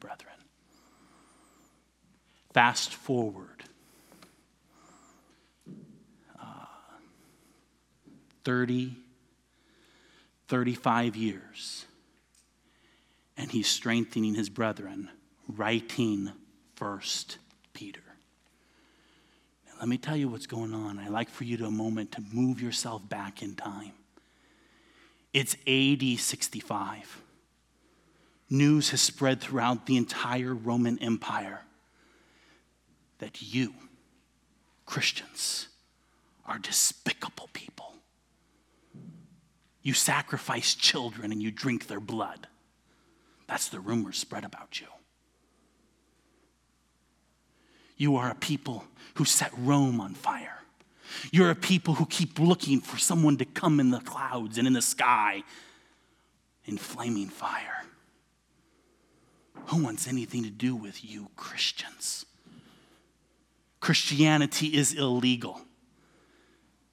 [0.00, 0.34] brethren.
[2.52, 3.51] Fast forward
[8.44, 8.96] 30,
[10.48, 11.86] 35 years.
[13.36, 15.08] And he's strengthening his brethren,
[15.48, 16.32] writing
[16.74, 17.38] First
[17.72, 18.02] Peter.
[19.66, 20.98] Now, let me tell you what's going on.
[20.98, 23.92] I'd like for you to a moment to move yourself back in time.
[25.32, 27.22] It's AD 65.
[28.50, 31.62] News has spread throughout the entire Roman Empire
[33.18, 33.72] that you,
[34.84, 35.68] Christians,
[36.44, 37.71] are despicable people.
[39.82, 42.46] You sacrifice children and you drink their blood.
[43.46, 44.86] That's the rumors spread about you.
[47.96, 50.58] You are a people who set Rome on fire.
[51.30, 54.72] You're a people who keep looking for someone to come in the clouds and in
[54.72, 55.42] the sky
[56.64, 57.84] in flaming fire.
[59.66, 62.24] Who wants anything to do with you, Christians?
[63.80, 65.60] Christianity is illegal.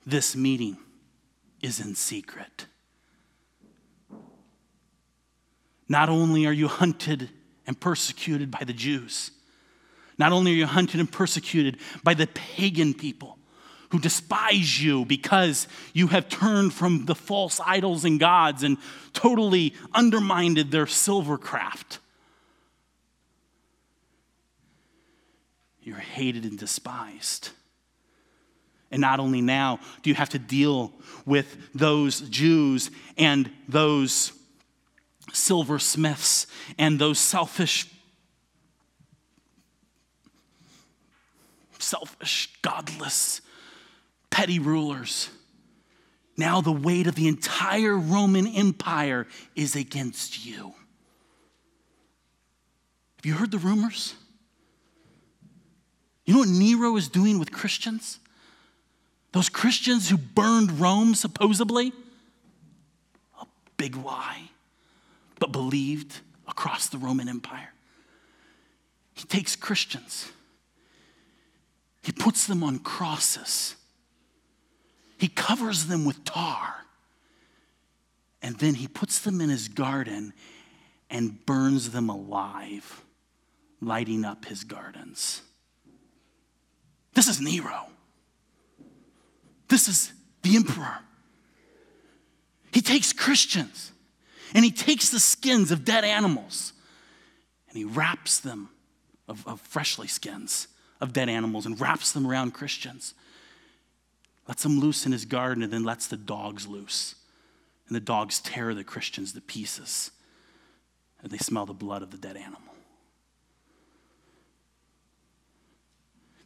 [0.05, 0.77] This meeting
[1.61, 2.65] is in secret.
[5.89, 7.29] Not only are you hunted
[7.65, 9.31] and persecuted by the Jews,
[10.19, 13.39] not only are you hunted and persecuted by the pagan people
[13.89, 18.77] who despise you because you have turned from the false idols and gods and
[19.13, 21.97] totally undermined their silver craft.
[25.81, 27.49] You're hated and despised.
[28.91, 30.93] And not only now do you have to deal
[31.25, 34.33] with those Jews and those
[35.34, 37.88] silversmiths and those selfish,
[41.77, 43.41] selfish, godless,
[44.30, 45.30] petty rulers.
[46.38, 50.73] Now the weight of the entire Roman Empire is against you.
[53.17, 54.13] Have you heard the rumors?
[56.25, 58.19] You know what Nero is doing with Christians?
[59.32, 61.91] Those Christians who burned Rome, supposedly,
[63.41, 63.45] a
[63.77, 64.49] big lie,
[65.39, 67.73] but believed across the Roman Empire.
[69.13, 70.31] He takes Christians,
[72.01, 73.75] he puts them on crosses,
[75.17, 76.75] he covers them with tar,
[78.41, 80.33] and then he puts them in his garden
[81.09, 83.03] and burns them alive,
[83.81, 85.41] lighting up his gardens.
[87.13, 87.87] This is Nero.
[89.67, 90.99] This is the emperor.
[92.71, 93.91] He takes Christians
[94.53, 96.73] and he takes the skins of dead animals
[97.69, 98.69] and he wraps them
[99.27, 100.67] of, of freshly skins
[100.99, 103.13] of dead animals and wraps them around Christians.
[104.47, 107.15] Lets them loose in his garden and then lets the dogs loose.
[107.87, 110.11] And the dogs tear the Christians to pieces
[111.21, 112.61] and they smell the blood of the dead animal.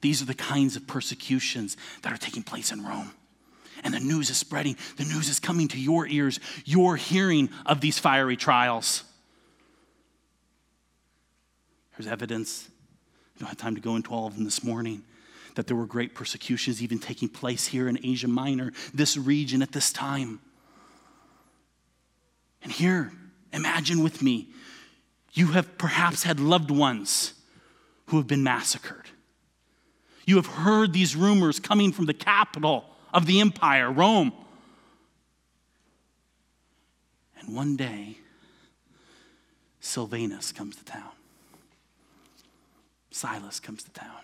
[0.02, 3.12] These are the kinds of persecutions that are taking place in Rome.
[3.84, 4.78] And the news is spreading.
[4.98, 6.40] The news is coming to your ears.
[6.66, 9.04] You're hearing of these fiery trials.
[11.98, 12.70] There's evidence.
[13.36, 15.04] I don't have time to go into all of them this morning.
[15.56, 19.72] That there were great persecutions even taking place here in Asia Minor, this region at
[19.72, 20.40] this time.
[22.64, 23.12] And here,
[23.52, 24.48] imagine with me,
[25.34, 27.34] you have perhaps had loved ones
[28.08, 29.06] who have been massacred.
[30.26, 34.34] You have heard these rumors coming from the capital of the empire, Rome.
[37.40, 38.18] And one day,
[39.80, 41.12] Silvanus comes to town.
[43.12, 44.22] Silas comes to town.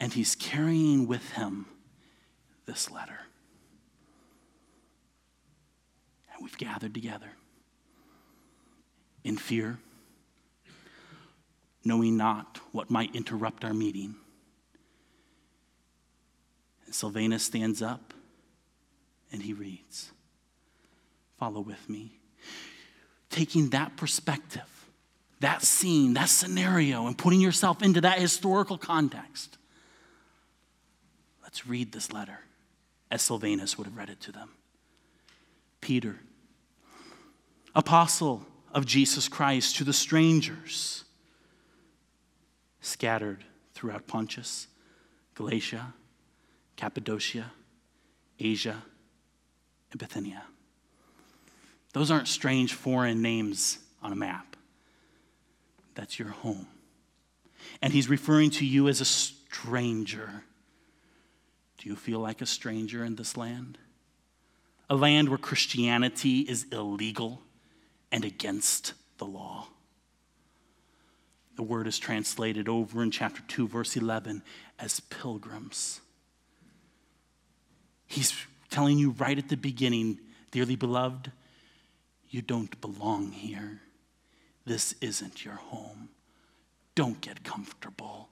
[0.00, 1.66] And he's carrying with him
[2.66, 3.20] this letter.
[6.32, 7.32] And we've gathered together
[9.22, 9.78] in fear,
[11.84, 14.16] knowing not what might interrupt our meeting
[16.94, 18.14] Silvanus stands up
[19.32, 20.12] and he reads.
[21.40, 22.20] Follow with me.
[23.30, 24.86] Taking that perspective,
[25.40, 29.58] that scene, that scenario, and putting yourself into that historical context.
[31.42, 32.38] Let's read this letter
[33.10, 34.50] as Silvanus would have read it to them.
[35.80, 36.20] Peter,
[37.74, 41.02] apostle of Jesus Christ to the strangers
[42.80, 43.42] scattered
[43.72, 44.68] throughout Pontus,
[45.34, 45.92] Galatia,
[46.76, 47.52] Cappadocia,
[48.38, 48.82] Asia,
[49.90, 50.42] and Bithynia.
[51.92, 54.56] Those aren't strange foreign names on a map.
[55.94, 56.66] That's your home.
[57.80, 60.42] And he's referring to you as a stranger.
[61.78, 63.78] Do you feel like a stranger in this land?
[64.90, 67.42] A land where Christianity is illegal
[68.10, 69.68] and against the law.
[71.56, 74.42] The word is translated over in chapter 2, verse 11,
[74.78, 76.00] as pilgrims.
[78.14, 78.32] He's
[78.70, 80.20] telling you right at the beginning,
[80.52, 81.32] dearly beloved,
[82.30, 83.80] you don't belong here.
[84.64, 86.10] This isn't your home.
[86.94, 88.28] Don't get comfortable.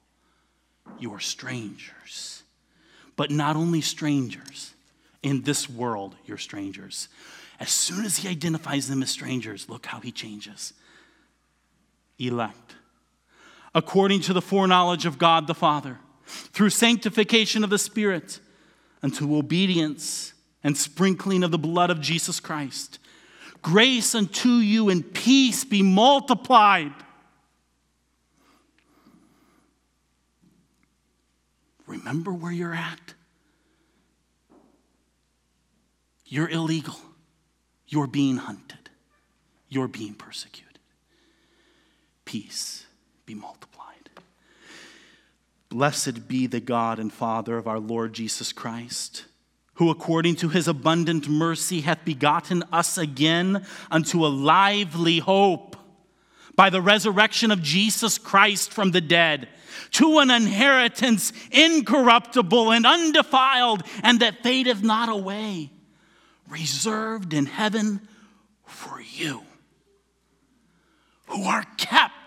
[1.01, 2.45] You are strangers.
[3.16, 4.72] But not only strangers,
[5.20, 7.09] in this world, you're strangers.
[7.59, 10.74] As soon as he identifies them as strangers, look how he changes.
[12.20, 12.76] Elect,
[13.74, 18.39] according to the foreknowledge of God the Father, through sanctification of the Spirit,
[19.03, 20.32] unto obedience
[20.62, 22.98] and sprinkling of the blood of Jesus Christ.
[23.62, 26.92] Grace unto you and peace be multiplied.
[31.86, 33.14] Remember where you're at.
[36.24, 36.98] You're illegal.
[37.86, 38.88] You're being hunted.
[39.68, 40.78] You're being persecuted.
[42.24, 42.86] Peace
[43.26, 43.72] be multiplied.
[45.73, 49.25] Blessed be the God and Father of our Lord Jesus Christ,
[49.77, 55.79] who according to his abundant mercy hath begotten us again unto a lively hope
[56.55, 59.49] by the resurrection of Jesus Christ from the dead
[59.93, 65.70] to an inheritance incorruptible and undefiled, and that fadeth not away,
[66.51, 68.07] reserved in heaven
[68.66, 69.43] for you,
[71.29, 72.22] who are kept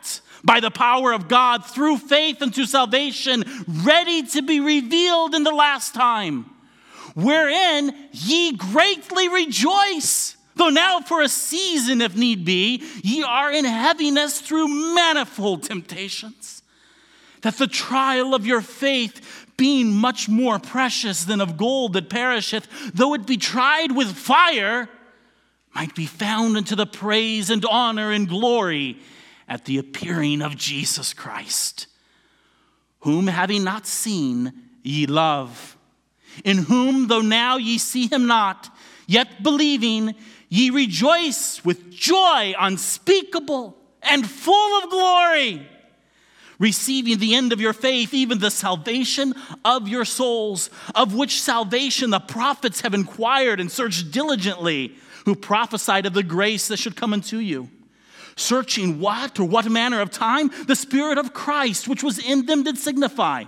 [0.46, 5.52] by the power of God through faith unto salvation, ready to be revealed in the
[5.52, 6.46] last time,
[7.16, 10.38] wherein ye greatly rejoice.
[10.56, 16.62] Though now for a season, if need be, ye are in heaviness through manifold temptations
[17.42, 22.68] that the trial of your faith, being much more precious than of gold that perisheth,
[22.94, 24.90] though it be tried with fire,
[25.76, 28.98] might be found unto the praise and honor and glory
[29.48, 31.88] at the appearing of Jesus Christ,
[33.00, 35.78] whom having not seen, ye love,
[36.44, 38.70] in whom, though now ye see him not,
[39.08, 40.16] yet believing,
[40.50, 45.68] ye rejoice with joy unspeakable and full of glory
[46.60, 49.34] receiving the end of your faith, even the salvation
[49.64, 56.06] of your souls, of which salvation the prophets have inquired and searched diligently, who prophesied
[56.06, 57.70] of the grace that should come unto you.
[58.36, 60.52] Searching what or what manner of time?
[60.68, 63.46] The Spirit of Christ, which was in them, did signify,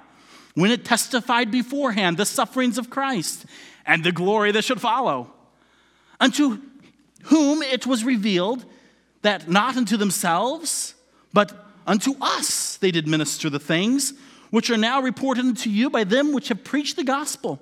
[0.55, 3.45] when it testified beforehand the sufferings of Christ
[3.85, 5.31] and the glory that should follow.
[6.19, 6.61] Unto
[7.23, 8.65] whom it was revealed
[9.21, 10.95] that not unto themselves,
[11.33, 14.13] but Unto us they did minister the things
[14.49, 17.61] which are now reported unto you by them which have preached the gospel.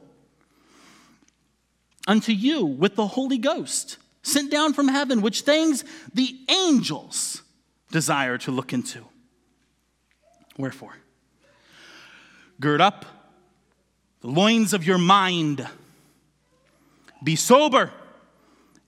[2.07, 7.43] Unto you with the Holy Ghost, sent down from heaven, which things the angels
[7.91, 9.03] desire to look into.
[10.57, 10.95] Wherefore,
[12.59, 13.05] gird up
[14.21, 15.67] the loins of your mind,
[17.23, 17.91] be sober,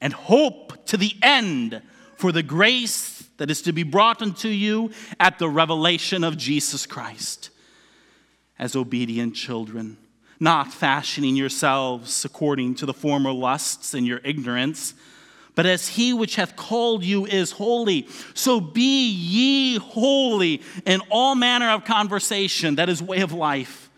[0.01, 1.81] and hope to the end
[2.15, 6.87] for the grace that is to be brought unto you at the revelation of Jesus
[6.87, 7.51] Christ.
[8.57, 9.97] As obedient children,
[10.39, 14.95] not fashioning yourselves according to the former lusts and your ignorance,
[15.57, 21.33] but as he which hath called you is holy, so be ye holy in all
[21.33, 23.89] manner of conversation, that is, way of life.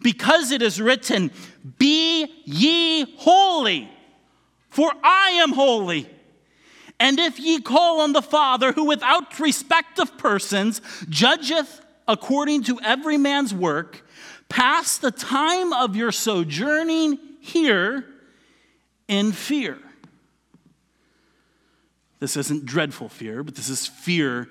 [0.00, 1.32] Because it is written,
[1.76, 3.90] Be ye holy,
[4.70, 6.08] for I am holy.
[7.00, 12.78] And if ye call on the Father, who without respect of persons judgeth according to
[12.84, 14.08] every man's work,
[14.48, 18.04] pass the time of your sojourning here
[19.08, 19.78] in fear.
[22.20, 24.48] This isn't dreadful fear, but this is fear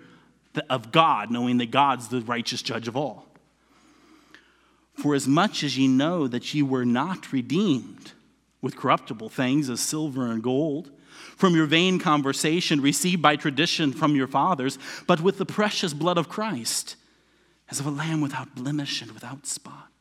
[0.70, 3.28] of God, knowing that God's the righteous judge of all.
[4.96, 8.14] For as much as ye know that ye were not redeemed
[8.62, 10.92] with corruptible things as silver and gold,
[11.36, 16.18] from your vain conversation received by tradition from your fathers, but with the precious blood
[16.18, 16.96] of Christ,
[17.70, 19.92] as of a lamb without blemish and without spot,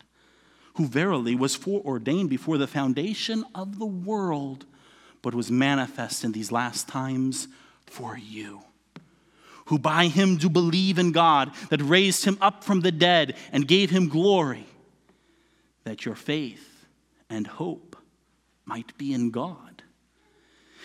[0.74, 4.64] who verily was foreordained before the foundation of the world,
[5.26, 7.48] but was manifest in these last times
[7.84, 8.60] for you.
[9.64, 13.66] Who by him do believe in God, that raised him up from the dead and
[13.66, 14.66] gave him glory,
[15.82, 16.86] that your faith
[17.28, 17.96] and hope
[18.64, 19.82] might be in God.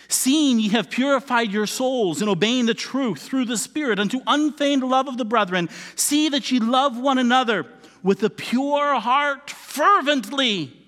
[0.08, 4.82] Seeing ye have purified your souls in obeying the truth through the Spirit unto unfeigned
[4.82, 7.64] love of the brethren, see that ye love one another
[8.02, 10.81] with a pure heart fervently,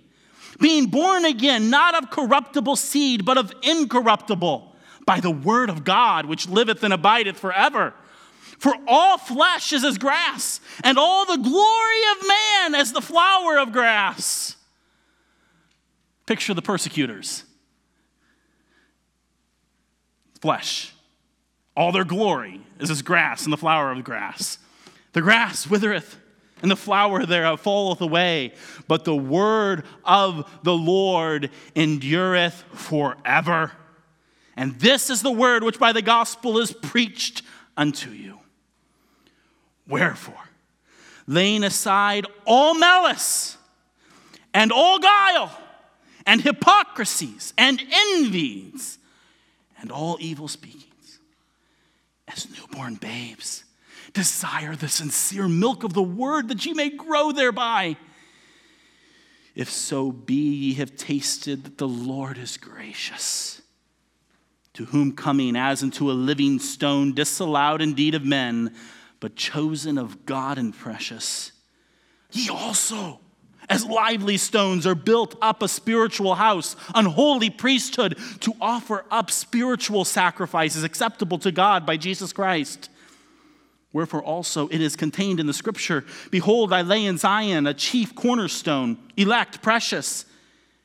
[0.60, 4.74] being born again, not of corruptible seed, but of incorruptible,
[5.06, 7.94] by the word of God, which liveth and abideth forever.
[8.58, 13.58] For all flesh is as grass, and all the glory of man as the flower
[13.58, 14.56] of grass.
[16.26, 17.44] Picture the persecutors.
[20.40, 20.92] Flesh.
[21.76, 24.58] All their glory is as grass and the flower of the grass.
[25.12, 26.18] The grass withereth,
[26.64, 28.54] and the flower thereof falleth away,
[28.88, 33.70] but the word of the Lord endureth forever.
[34.56, 37.42] And this is the word which by the gospel is preached
[37.76, 38.38] unto you.
[39.86, 40.48] Wherefore,
[41.26, 43.58] laying aside all malice
[44.54, 45.52] and all guile
[46.24, 48.98] and hypocrisies and envies
[49.82, 51.18] and all evil speakings,
[52.26, 53.64] as newborn babes,
[54.14, 57.96] desire the sincere milk of the word that ye may grow thereby.
[59.54, 63.60] If so be ye have tasted that the Lord is gracious
[64.74, 68.74] to whom coming as unto a living stone, disallowed indeed of men,
[69.20, 71.52] but chosen of God and precious.
[72.32, 73.20] Ye also,
[73.68, 79.30] as lively stones, are built up a spiritual house, an holy priesthood, to offer up
[79.30, 82.90] spiritual sacrifices acceptable to God by Jesus Christ.
[83.94, 88.14] Wherefore also it is contained in the scripture Behold, I lay in Zion a chief
[88.14, 90.26] cornerstone, elect, precious,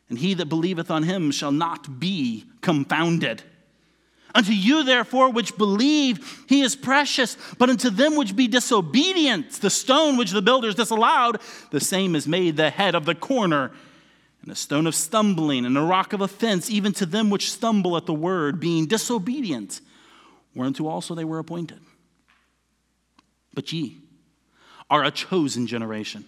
[0.10, 3.43] and he that believeth on him shall not be confounded.
[4.36, 7.36] Unto you, therefore, which believe, he is precious.
[7.57, 11.41] But unto them which be disobedient, the stone which the builders disallowed,
[11.72, 13.72] the same is made the head of the corner,
[14.43, 17.97] and a stone of stumbling, and a rock of offense, even to them which stumble
[17.97, 19.82] at the word, being disobedient,
[20.53, 21.80] whereunto also they were appointed.
[23.60, 23.97] But ye
[24.89, 26.24] are a chosen generation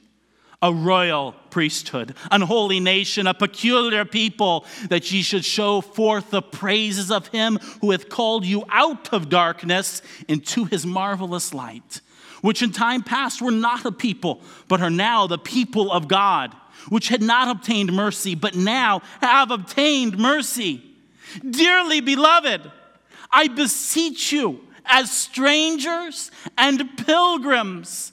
[0.61, 6.41] a royal priesthood, an holy nation, a peculiar people, that ye should show forth the
[6.41, 12.01] praises of him who hath called you out of darkness into his marvelous light,
[12.41, 16.53] which in time past were not a people, but are now the people of God,
[16.89, 20.84] which had not obtained mercy, but now have obtained mercy.
[21.49, 22.69] Dearly beloved,
[23.32, 28.11] I beseech you, as strangers and pilgrims,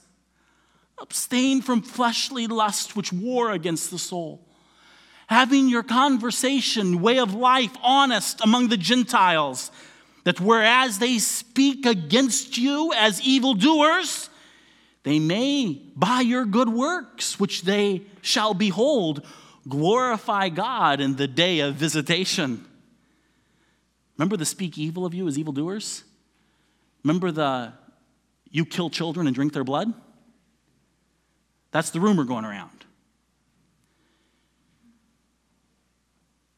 [1.00, 4.44] Abstain from fleshly lust which war against the soul.
[5.28, 9.70] Having your conversation, way of life, honest among the Gentiles,
[10.24, 14.30] that whereas they speak against you as evildoers,
[15.04, 19.24] they may, by your good works, which they shall behold,
[19.68, 22.64] glorify God in the day of visitation.
[24.16, 26.04] Remember the speak evil of you as evildoers?
[27.04, 27.72] Remember the
[28.50, 29.92] you kill children and drink their blood?
[31.70, 32.70] That's the rumor going around.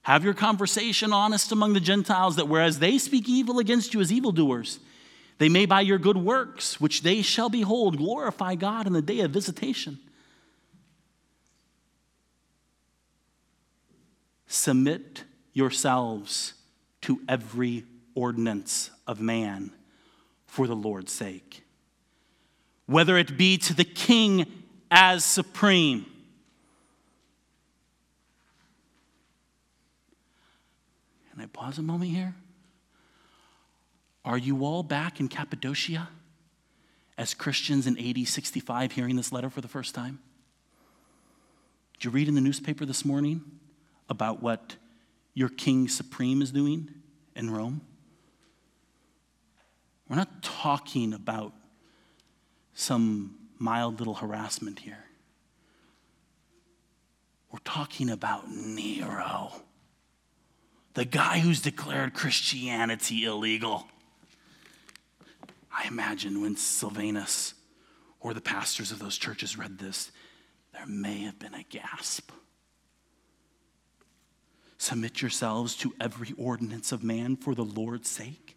[0.02, 4.12] Have your conversation honest among the Gentiles, that whereas they speak evil against you as
[4.12, 4.80] evildoers,
[5.38, 9.20] they may by your good works, which they shall behold, glorify God in the day
[9.20, 9.98] of visitation.
[14.46, 16.54] Submit yourselves
[17.02, 17.84] to every
[18.14, 19.72] ordinance of man
[20.50, 21.62] for the Lord's sake,
[22.86, 26.04] whether it be to the king as supreme.
[31.30, 32.34] Can I pause a moment here?
[34.24, 36.08] Are you all back in Cappadocia
[37.16, 40.18] as Christians in AD 65 hearing this letter for the first time?
[41.92, 43.40] Did you read in the newspaper this morning
[44.08, 44.74] about what
[45.32, 46.90] your King Supreme is doing
[47.36, 47.82] in Rome?
[50.10, 51.52] We're not talking about
[52.74, 55.04] some mild little harassment here.
[57.52, 59.52] We're talking about Nero,
[60.94, 63.86] the guy who's declared Christianity illegal.
[65.72, 67.54] I imagine when Silvanus
[68.18, 70.10] or the pastors of those churches read this,
[70.72, 72.32] there may have been a gasp.
[74.76, 78.56] Submit yourselves to every ordinance of man for the Lord's sake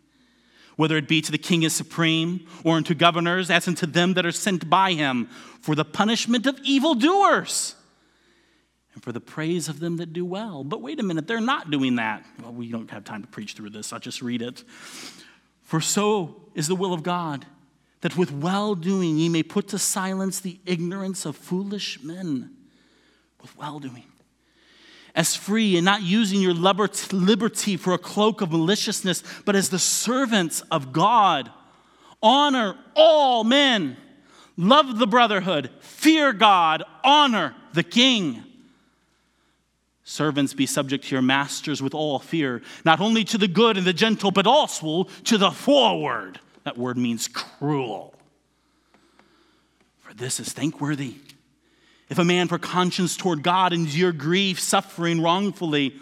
[0.75, 4.25] whether it be to the king as supreme or unto governors, as unto them that
[4.25, 5.27] are sent by him,
[5.61, 7.75] for the punishment of evildoers
[8.93, 10.63] and for the praise of them that do well.
[10.63, 12.25] But wait a minute, they're not doing that.
[12.41, 14.63] Well, we don't have time to preach through this, I'll just read it.
[15.63, 17.45] For so is the will of God,
[18.01, 22.51] that with well doing ye may put to silence the ignorance of foolish men.
[23.41, 24.05] With well doing
[25.15, 29.79] as free and not using your liberty for a cloak of maliciousness, but as the
[29.79, 31.51] servants of God.
[32.21, 33.97] Honor all men,
[34.57, 38.43] love the brotherhood, fear God, honor the king.
[40.05, 43.85] Servants, be subject to your masters with all fear, not only to the good and
[43.85, 46.39] the gentle, but also to the forward.
[46.63, 48.13] That word means cruel.
[50.01, 51.15] For this is thankworthy
[52.13, 55.95] If a man for conscience toward God endure grief, suffering wrongfully,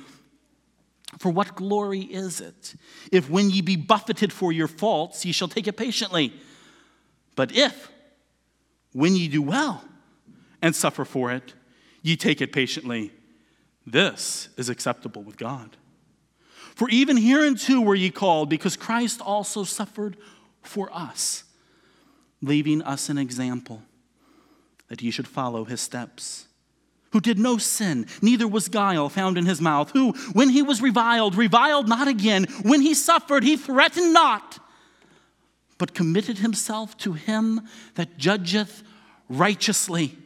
[1.20, 2.76] for what glory is it
[3.14, 6.34] if when ye be buffeted for your faults, ye shall take it patiently?
[7.38, 7.90] But if
[8.92, 9.86] when ye do well
[10.62, 11.54] and suffer for it,
[12.02, 13.14] ye take it patiently,
[13.88, 15.78] this is acceptable with God.
[16.76, 20.18] For even hereunto were ye called, because Christ also suffered
[20.62, 21.46] for us,
[22.42, 23.84] leaving us an example
[24.92, 26.48] that ye should follow his steps
[27.14, 30.82] who did no sin, neither was guile found in his mouth, who, when he was
[30.82, 34.60] reviled, reviled not again, when he suffered, he threatened not,
[35.78, 37.62] but committed himself to him
[37.96, 38.84] that judgeth
[39.30, 40.18] righteously,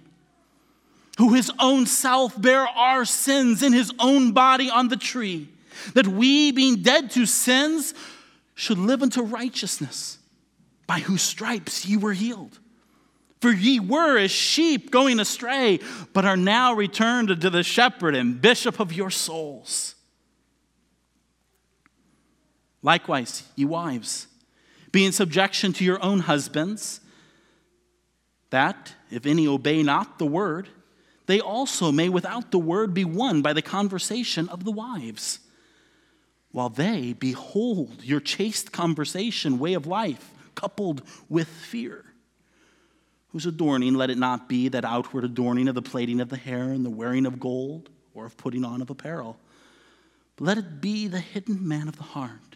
[1.19, 5.47] who his own self bare our sins in his own body on the tree,
[5.93, 7.93] that we, being dead to sins,
[8.55, 10.17] should live unto righteousness,
[10.87, 12.59] by whose stripes ye were healed.
[13.45, 15.79] For ye were as sheep going astray,
[16.13, 19.93] but are now returned to the shepherd and bishop of your souls.
[22.81, 24.25] Likewise, ye wives,
[24.91, 27.01] be in subjection to your own husbands,
[28.49, 30.67] that, if any obey not the word,
[31.27, 35.37] they also may without the word be won by the conversation of the wives,
[36.51, 42.04] while they behold your chaste conversation, way of life, coupled with fear
[43.35, 46.69] whose adorning let it not be that outward adorning of the plaiting of the hair
[46.69, 49.35] and the wearing of gold or of putting on of apparel.
[50.37, 52.55] But let it be the hidden man of the heart,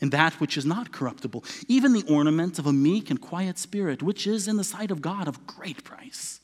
[0.00, 4.02] and that which is not corruptible, even the ornament of a meek and quiet spirit,
[4.02, 6.40] which is in the sight of God of great price.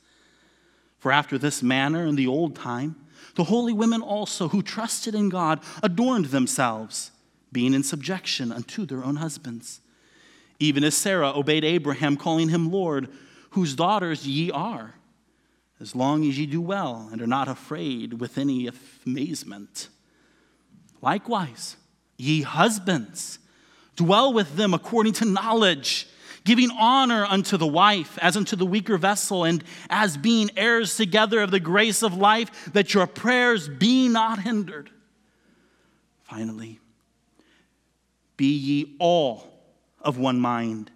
[1.01, 2.95] For after this manner in the old time,
[3.35, 7.11] the holy women also who trusted in God adorned themselves,
[7.51, 9.81] being in subjection unto their own husbands.
[10.61, 13.09] Even as Sarah obeyed Abraham, calling him Lord,
[13.57, 14.93] whose daughters ye are,
[15.81, 18.71] as long as ye do well and are not afraid with any
[19.07, 19.89] amazement.
[21.01, 21.77] Likewise,
[22.19, 23.39] ye husbands,
[23.97, 26.07] dwell with them according to knowledge,
[26.45, 31.41] giving honor unto the wife as unto the weaker vessel, and as being heirs together
[31.41, 34.91] of the grace of life, that your prayers be not hindered.
[36.25, 36.79] Finally,
[38.37, 39.49] be ye all
[40.03, 40.91] of one mind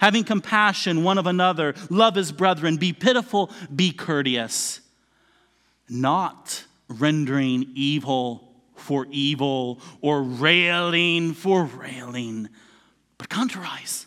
[0.00, 4.80] having compassion one of another, love his brethren, be pitiful, be courteous,
[5.88, 12.48] not rendering evil for evil or railing for railing,
[13.18, 14.06] but contrarize,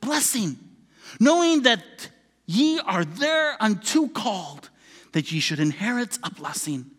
[0.00, 0.58] blessing,
[1.18, 2.10] knowing that
[2.46, 4.70] ye are thereunto called,
[5.12, 6.90] that ye should inherit a blessing.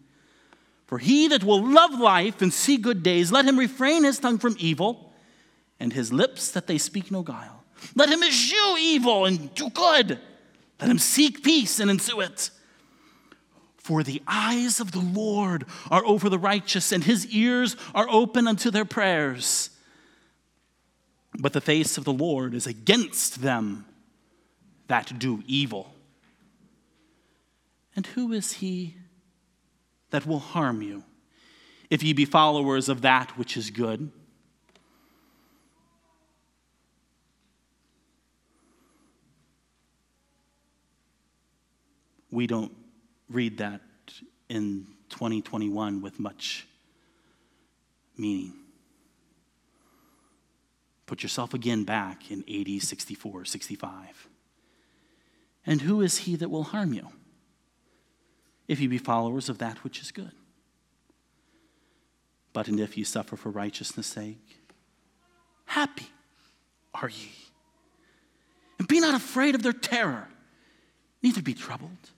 [0.87, 4.39] For he that will love life and see good days, let him refrain his tongue
[4.39, 5.13] from evil,
[5.79, 7.60] and his lips that they speak no guile.
[7.95, 10.19] Let him eschew evil and do good.
[10.79, 12.49] Let him seek peace and ensue it.
[13.77, 18.47] For the eyes of the Lord are over the righteous, and his ears are open
[18.47, 19.71] unto their prayers.
[21.39, 23.85] But the face of the Lord is against them
[24.87, 25.95] that do evil.
[27.95, 28.95] And who is he
[30.11, 31.03] that will harm you
[31.89, 34.11] if ye be followers of that which is good?
[42.31, 42.71] We don't
[43.29, 43.81] read that
[44.49, 46.67] in 2021 with much
[48.17, 48.53] meaning.
[51.05, 54.27] Put yourself again back in 80, 64, 65.
[55.65, 57.07] And who is he that will harm you
[58.67, 60.31] if you be followers of that which is good?
[62.53, 64.59] But and if you suffer for righteousness' sake,
[65.65, 66.07] happy
[66.93, 67.31] are ye.
[68.79, 70.27] And be not afraid of their terror,
[71.21, 72.09] neither be troubled.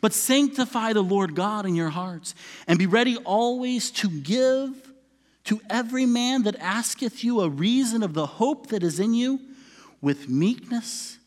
[0.00, 2.34] But sanctify the Lord God in your hearts,
[2.66, 4.70] and be ready always to give
[5.44, 9.40] to every man that asketh you a reason of the hope that is in you
[10.00, 11.18] with meekness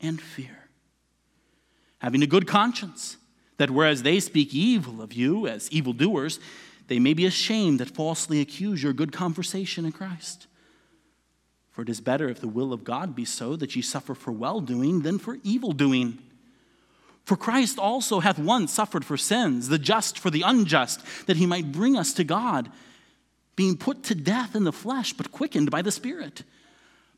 [0.00, 0.68] and fear.
[1.98, 3.16] Having a good conscience,
[3.56, 6.40] that whereas they speak evil of you as evildoers,
[6.86, 10.46] they may be ashamed that falsely accuse your good conversation in Christ.
[11.70, 14.32] For it is better if the will of God be so that ye suffer for
[14.32, 16.18] well doing than for evil doing.
[17.28, 21.44] For Christ also hath once suffered for sins, the just for the unjust, that he
[21.44, 22.70] might bring us to God,
[23.54, 26.42] being put to death in the flesh, but quickened by the Spirit.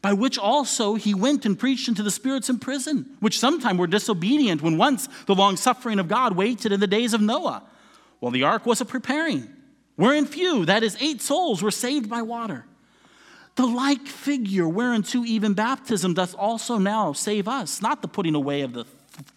[0.03, 3.87] By which also he went and preached unto the spirits in prison, which sometime were
[3.87, 7.63] disobedient when once the long suffering of God waited in the days of Noah,
[8.19, 9.49] while the ark was a preparing,
[9.95, 12.65] wherein few, that is, eight souls, were saved by water.
[13.55, 18.63] The like figure whereunto even baptism doth also now save us, not the putting away
[18.63, 18.87] of the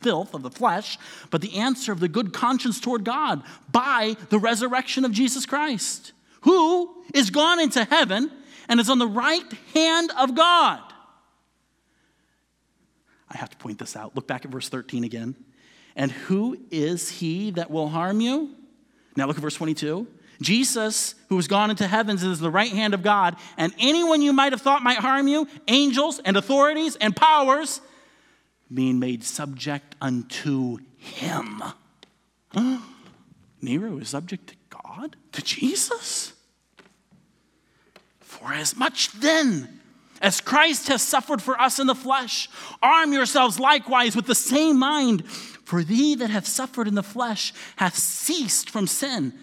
[0.02, 0.98] filth of the flesh,
[1.30, 6.14] but the answer of the good conscience toward God by the resurrection of Jesus Christ,
[6.42, 8.32] who is gone into heaven
[8.68, 10.82] and is on the right hand of God.
[13.30, 14.16] I have to point this out.
[14.16, 15.36] Look back at verse 13 again.
[15.96, 18.56] And who is he that will harm you?
[19.16, 20.08] Now look at verse 22.
[20.42, 24.34] Jesus, who has gone into heavens, is the right hand of God, and anyone you
[24.34, 27.82] might have thought might harm you, angels and authorities and powers,
[28.74, 31.63] being made subject unto him.
[33.61, 35.15] Nero is subject to God?
[35.32, 36.34] To Jesus?
[38.19, 39.80] For as much then
[40.21, 42.49] as Christ has suffered for us in the flesh,
[42.82, 45.28] arm yourselves likewise with the same mind.
[45.30, 49.34] For thee that hath suffered in the flesh hath ceased from sin,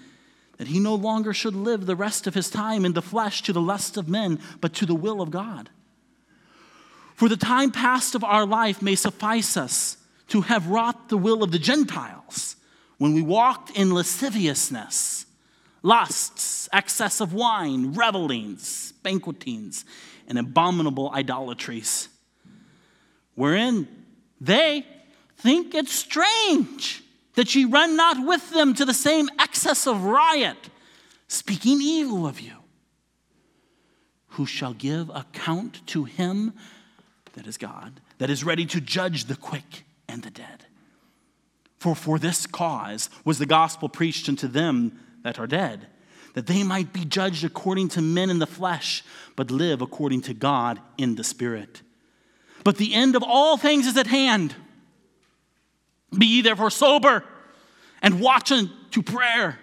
[0.57, 3.53] that he no longer should live the rest of his time in the flesh to
[3.53, 5.71] the lust of men, but to the will of God.
[7.21, 9.99] For the time past of our life may suffice us
[10.29, 12.57] to have wrought the will of the Gentiles
[12.97, 15.27] when we walked in lasciviousness,
[15.83, 19.85] lusts, excess of wine, revelings, banquetings,
[20.29, 22.09] and abominable idolatries,
[23.35, 23.87] wherein
[24.41, 24.87] they
[25.37, 27.03] think it strange
[27.35, 30.71] that ye run not with them to the same excess of riot,
[31.29, 32.57] speaking evil of you.
[34.29, 36.55] Who shall give account to him
[37.41, 40.67] that is God, that is ready to judge the quick and the dead.
[41.79, 45.87] For for this cause was the gospel preached unto them that are dead,
[46.35, 49.03] that they might be judged according to men in the flesh,
[49.37, 51.81] but live according to God in the spirit.
[52.63, 54.55] But the end of all things is at hand.
[56.17, 57.25] Be ye therefore sober
[58.03, 59.59] and watch unto prayer.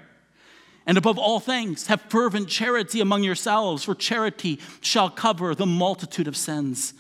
[0.88, 6.28] And above all things, have fervent charity among yourselves, for charity shall cover the multitude
[6.28, 6.96] of sins.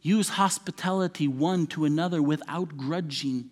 [0.00, 3.50] Use hospitality one to another without grudging.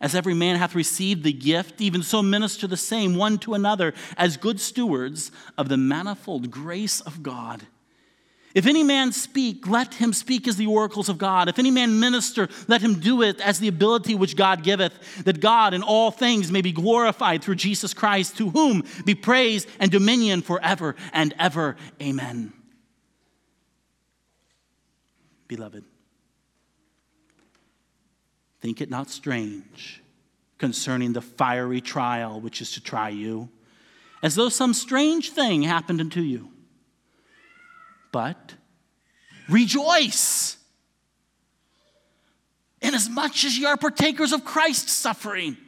[0.00, 3.94] As every man hath received the gift, even so minister the same one to another
[4.16, 7.66] as good stewards of the manifold grace of God.
[8.54, 11.48] If any man speak, let him speak as the oracles of God.
[11.48, 15.40] If any man minister, let him do it as the ability which God giveth, that
[15.40, 19.90] God in all things may be glorified through Jesus Christ, to whom be praise and
[19.90, 21.76] dominion forever and ever.
[22.02, 22.52] Amen.
[25.54, 25.84] Beloved,
[28.62, 30.02] think it not strange
[30.56, 33.50] concerning the fiery trial which is to try you,
[34.22, 36.48] as though some strange thing happened unto you
[38.12, 38.54] but
[39.50, 40.56] rejoice.
[42.80, 45.58] Inasmuch as ye are partakers of Christ's suffering,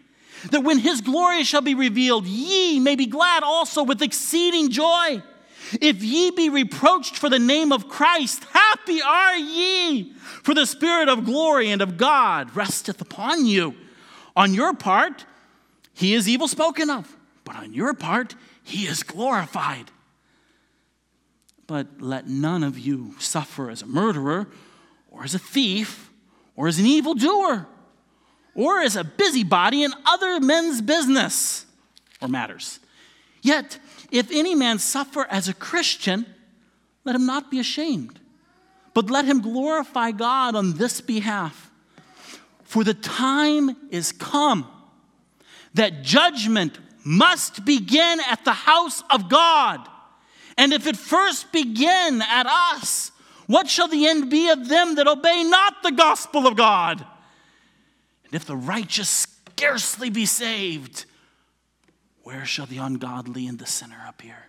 [0.51, 5.22] that when his glory shall be revealed, ye may be glad also with exceeding joy.
[5.81, 10.12] If ye be reproached for the name of Christ, happy are ye,
[10.43, 13.75] for the Spirit of glory and of God resteth upon you.
[14.37, 15.25] On your part,
[15.93, 19.91] he is evil spoken of, but on your part, he is glorified.
[21.67, 24.49] But let none of you suffer as a murderer,
[25.11, 26.11] or as a thief,
[26.57, 27.67] or as an evildoer,
[28.55, 31.67] or as a busybody in other men's business
[32.21, 32.81] or matters.
[33.43, 33.79] Yet,
[34.11, 36.26] if any man suffer as a Christian,
[37.05, 38.18] let him not be ashamed,
[38.92, 41.70] but let him glorify God on this behalf.
[42.62, 44.66] For the time is come
[45.74, 49.86] that judgment must begin at the house of God.
[50.57, 53.11] And if it first begin at us,
[53.46, 57.05] what shall the end be of them that obey not the gospel of God?
[58.24, 61.05] And if the righteous scarcely be saved,
[62.25, 64.47] where shall the ungodly and the sinner appear?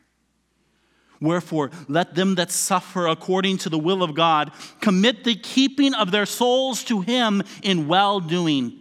[1.22, 4.52] Wherefore, let them that suffer according to the will of God
[4.82, 8.80] commit the keeping of their souls to Him in well doing,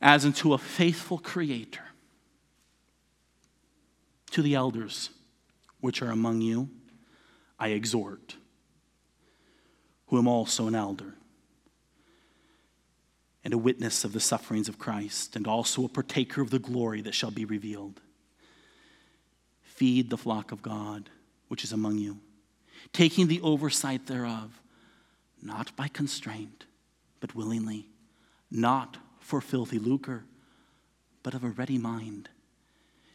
[0.00, 1.82] as unto a faithful Creator.
[4.30, 5.10] To the elders,
[5.80, 6.70] which are among you,
[7.58, 8.36] I exhort,
[10.06, 11.14] who am also an elder
[13.44, 17.00] and a witness of the sufferings of Christ, and also a partaker of the glory
[17.02, 18.00] that shall be revealed.
[19.62, 21.10] Feed the flock of God
[21.48, 22.18] which is among you,
[22.92, 24.60] taking the oversight thereof,
[25.42, 26.64] not by constraint,
[27.20, 27.88] but willingly,
[28.50, 30.24] not for filthy lucre,
[31.22, 32.28] but of a ready mind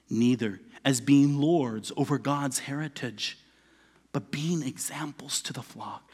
[0.10, 3.38] neither as being lords over God's heritage,
[4.14, 6.10] but being examples to the flock.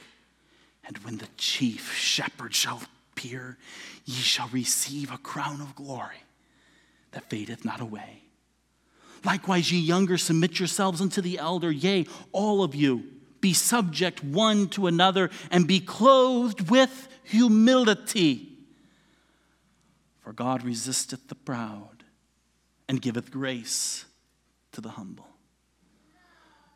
[0.86, 2.82] And when the chief shepherd shall
[3.14, 3.58] appear,
[4.06, 6.24] ye shall receive a crown of glory
[7.12, 8.24] that fadeth not away.
[9.24, 13.04] Likewise, ye younger, submit yourselves unto the elder, yea, all of you,
[13.40, 18.50] be subject one to another, and be clothed with humility.
[20.22, 22.04] For God resisteth the proud
[22.90, 24.06] and giveth grace
[24.72, 25.28] to the humble.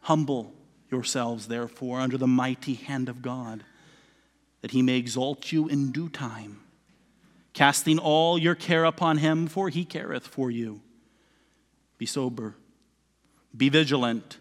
[0.01, 0.53] Humble
[0.89, 3.63] yourselves, therefore, under the mighty hand of God,
[4.67, 6.59] that he may exalt you in due time,
[7.53, 10.81] casting all your care upon him, for he careth for you.
[11.97, 12.53] Be sober,
[13.55, 14.39] be vigilant,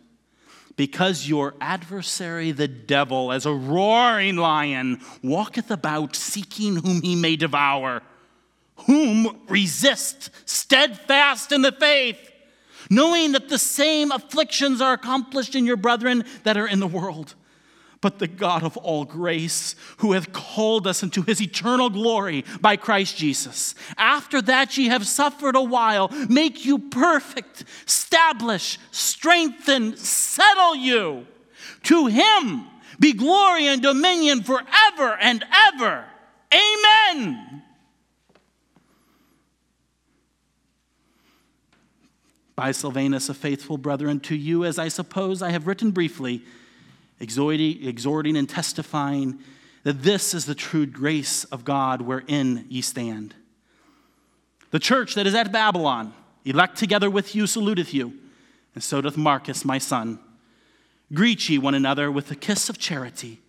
[0.75, 7.37] because your adversary, the devil, as a roaring lion, walketh about seeking whom he may
[7.37, 8.03] devour.
[8.89, 12.19] Whom resist steadfast in the faith,
[12.91, 17.37] knowing that the same afflictions are accomplished in your brethren that are in the world.
[18.07, 22.77] But the God of all grace, who hath called us into his eternal glory by
[22.77, 30.77] Christ Jesus, after that ye have suffered a while, make you perfect, establish, strengthen, settle
[30.77, 31.27] you.
[31.83, 32.69] To him
[33.01, 35.45] be glory and dominion forever and
[35.75, 36.05] ever.
[36.55, 37.65] Amen.
[42.55, 46.45] By Silvanus, a faithful brother, and to you, as I suppose I have written briefly,
[47.21, 49.39] exhorting, and testifying
[49.85, 53.35] that this is the true grace of God wherein ye stand.
[54.71, 56.13] The church that is at Babylon,
[56.45, 58.13] elect together with you, saluteth you,
[58.75, 60.19] and so doth Marcus, my son.
[61.15, 63.41] Greet ye one another with a kiss of charity.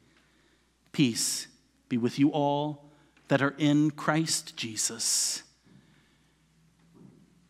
[0.91, 1.47] Peace
[1.89, 2.85] be with you all
[3.27, 5.43] that are in Christ Jesus.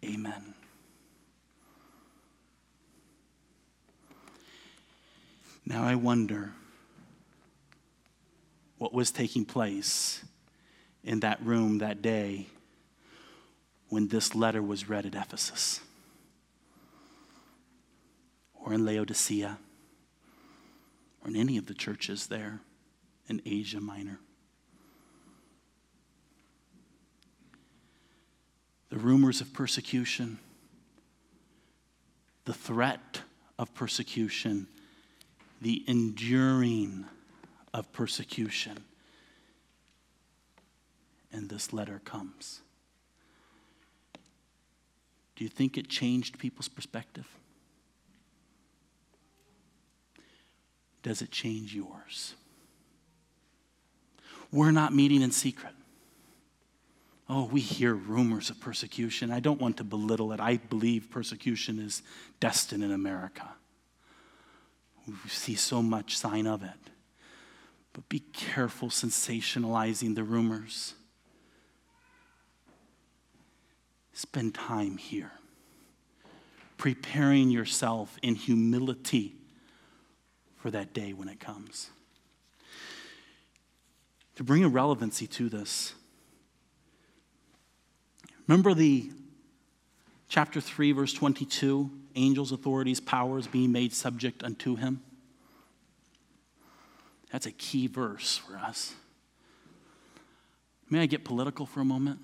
[0.03, 0.53] Amen.
[5.67, 6.53] Now I wonder
[8.77, 10.23] what was taking place
[11.03, 12.47] in that room that day
[13.89, 15.81] when this letter was read at Ephesus.
[18.53, 19.57] Or in Laodicea.
[21.21, 22.61] Or in any of the churches there
[23.27, 24.21] in Asia Minor.
[28.87, 30.39] The rumors of persecution,
[32.45, 33.23] the threat
[33.59, 34.67] of persecution
[35.61, 37.05] the enduring
[37.73, 38.83] of persecution.
[41.31, 42.61] And this letter comes.
[45.35, 47.27] Do you think it changed people's perspective?
[51.03, 52.33] Does it change yours?
[54.51, 55.73] We're not meeting in secret.
[57.29, 59.31] Oh, we hear rumors of persecution.
[59.31, 60.39] I don't want to belittle it.
[60.39, 62.01] I believe persecution is
[62.39, 63.49] destined in America.
[65.07, 66.91] We see so much sign of it.
[67.93, 70.93] But be careful sensationalizing the rumors.
[74.13, 75.31] Spend time here,
[76.77, 79.35] preparing yourself in humility
[80.57, 81.89] for that day when it comes.
[84.35, 85.93] To bring a relevancy to this,
[88.47, 89.11] remember the
[90.27, 95.01] chapter 3, verse 22 angels, authorities, powers being made subject unto him.
[97.31, 98.93] That's a key verse for us.
[100.89, 102.19] May I get political for a moment?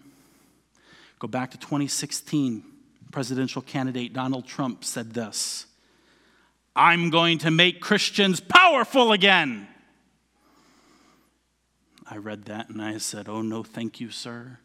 [1.19, 2.63] Go back to 2016.
[3.11, 5.67] Presidential candidate Donald Trump said this
[6.75, 9.67] I'm going to make Christians powerful again.
[12.09, 14.57] I read that and I said, Oh, no, thank you, sir.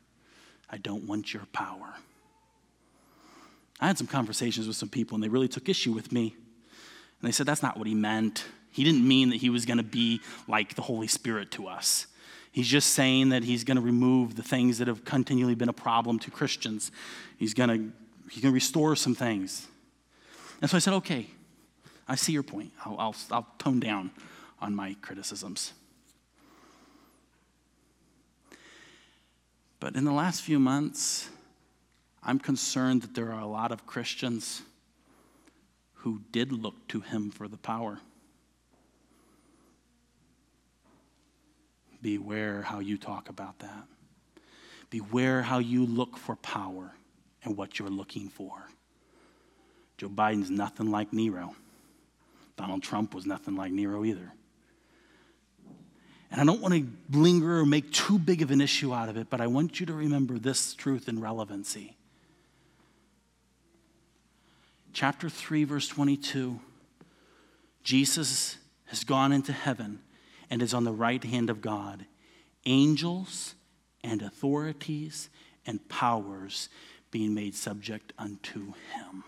[0.70, 1.94] I don't want your power.
[3.80, 6.34] I had some conversations with some people, and they really took issue with me.
[7.20, 8.44] And they said, that's not what he meant.
[8.70, 12.06] He didn't mean that he was going to be like the Holy Spirit to us.
[12.52, 15.72] He's just saying that he's going to remove the things that have continually been a
[15.72, 16.90] problem to Christians.
[17.36, 19.66] He's going to, he's going to restore some things.
[20.60, 21.26] And so I said, okay,
[22.08, 22.72] I see your point.
[22.84, 24.10] I'll, I'll, I'll tone down
[24.60, 25.72] on my criticisms.
[29.80, 31.28] But in the last few months,
[32.22, 34.62] I'm concerned that there are a lot of Christians
[35.94, 38.00] who did look to him for the power.
[42.00, 43.84] Beware how you talk about that.
[44.90, 46.92] Beware how you look for power
[47.44, 48.52] and what you're looking for.
[49.96, 51.54] Joe Biden's nothing like Nero.
[52.56, 54.32] Donald Trump was nothing like Nero either.
[56.30, 59.16] And I don't want to linger or make too big of an issue out of
[59.16, 61.97] it, but I want you to remember this truth and relevancy
[64.92, 66.60] chapter 3, verse 22,
[67.82, 70.00] Jesus has gone into heaven
[70.50, 72.06] and is on the right hand of God.
[72.66, 73.54] Angels
[74.02, 75.28] and authorities
[75.66, 76.68] and powers
[77.10, 79.24] being made subject unto him.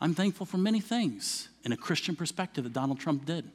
[0.00, 3.50] I'm thankful for many things in a Christian perspective that Donald Trump did.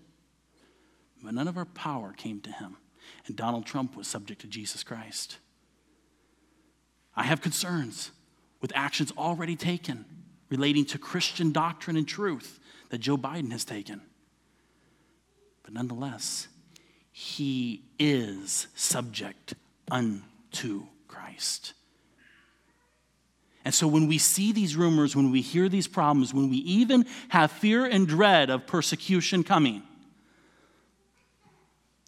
[1.23, 2.77] But none of our power came to him.
[3.27, 5.37] And Donald Trump was subject to Jesus Christ.
[7.15, 8.11] I have concerns
[8.61, 10.05] with actions already taken
[10.49, 14.01] relating to Christian doctrine and truth that Joe Biden has taken.
[15.63, 16.47] But nonetheless,
[17.11, 19.53] he is subject
[19.91, 21.73] unto Christ.
[23.65, 27.05] And so when we see these rumors, when we hear these problems, when we even
[27.27, 29.83] have fear and dread of persecution coming,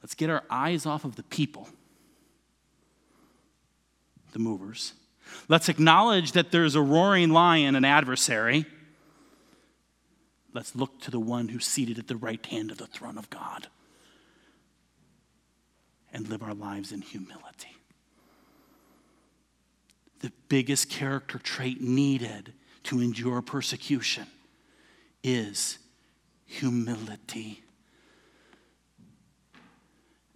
[0.01, 1.67] let's get our eyes off of the people,
[4.31, 4.93] the movers.
[5.47, 8.65] Let's acknowledge that there's a roaring lion, an adversary.
[10.53, 13.29] Let's look to the one who's seated at the right hand of the throne of
[13.29, 13.67] God
[16.13, 17.75] and live our lives in humility
[20.21, 22.53] the biggest character trait needed
[22.83, 24.25] to endure persecution
[25.23, 25.79] is
[26.45, 27.63] humility.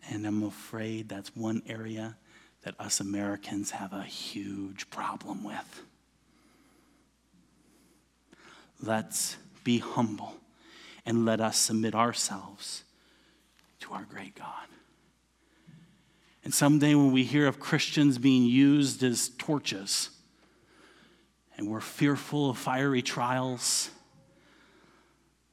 [0.09, 2.17] And I'm afraid that's one area
[2.65, 5.83] that us Americans have a huge problem with.
[8.81, 10.33] Let's be humble
[11.05, 12.83] and let us submit ourselves
[13.81, 14.67] to our great God.
[16.43, 20.09] And someday when we hear of Christians being used as torches
[21.57, 23.91] and we're fearful of fiery trials,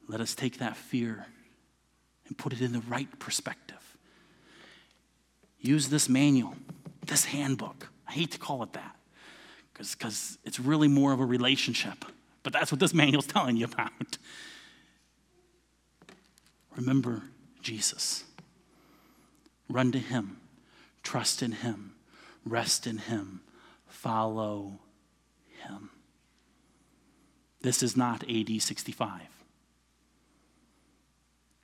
[0.07, 1.27] let us take that fear
[2.27, 3.97] and put it in the right perspective.
[5.59, 6.55] Use this manual,
[7.07, 7.89] this handbook.
[8.07, 8.95] I hate to call it that
[9.73, 12.05] because it's really more of a relationship,
[12.43, 14.17] but that's what this manual's telling you about.
[16.75, 17.23] Remember
[17.61, 18.23] Jesus,
[19.69, 20.37] run to Him
[21.03, 21.93] Trust in Him,
[22.45, 23.41] rest in Him,
[23.85, 24.79] follow
[25.61, 25.89] Him.
[27.61, 29.21] This is not AD 65.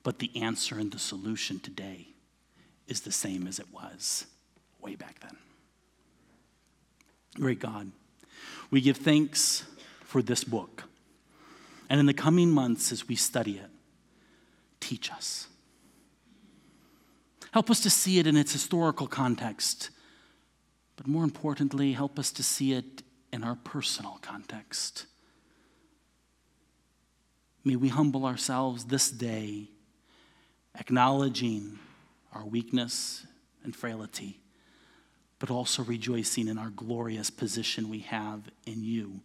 [0.04, 2.10] But the answer and the solution today
[2.88, 4.26] is the same as it was
[4.82, 5.38] way back then.
[7.36, 7.92] Great God,
[8.72, 9.64] we give thanks
[10.02, 10.84] for this book.
[11.90, 13.70] And in the coming months, as we study it,
[14.80, 15.48] teach us.
[17.52, 19.90] Help us to see it in its historical context.
[20.96, 23.02] But more importantly, help us to see it
[23.32, 25.06] in our personal context.
[27.64, 29.70] May we humble ourselves this day,
[30.80, 31.80] acknowledging
[32.34, 33.26] our weakness
[33.64, 34.40] and frailty,
[35.40, 39.22] but also rejoicing in our glorious position we have in you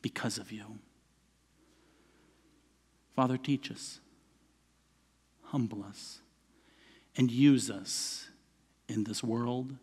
[0.00, 0.78] because of you.
[3.16, 3.98] Father, teach us,
[5.44, 6.20] humble us
[7.16, 8.28] and use us
[8.88, 9.74] in this world,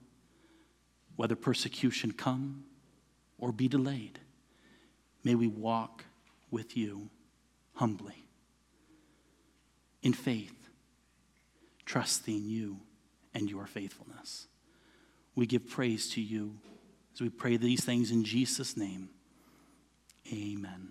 [1.15, 2.63] whether persecution come
[3.37, 4.19] or be delayed.
[5.23, 6.05] May we walk
[6.51, 7.09] with you
[7.75, 8.23] humbly,
[10.01, 10.69] in faith,
[11.85, 12.79] trusting you
[13.33, 14.47] and your faithfulness.
[15.35, 16.55] We give praise to you
[17.13, 19.09] as we pray these things in Jesus' name.
[20.31, 20.89] Amen.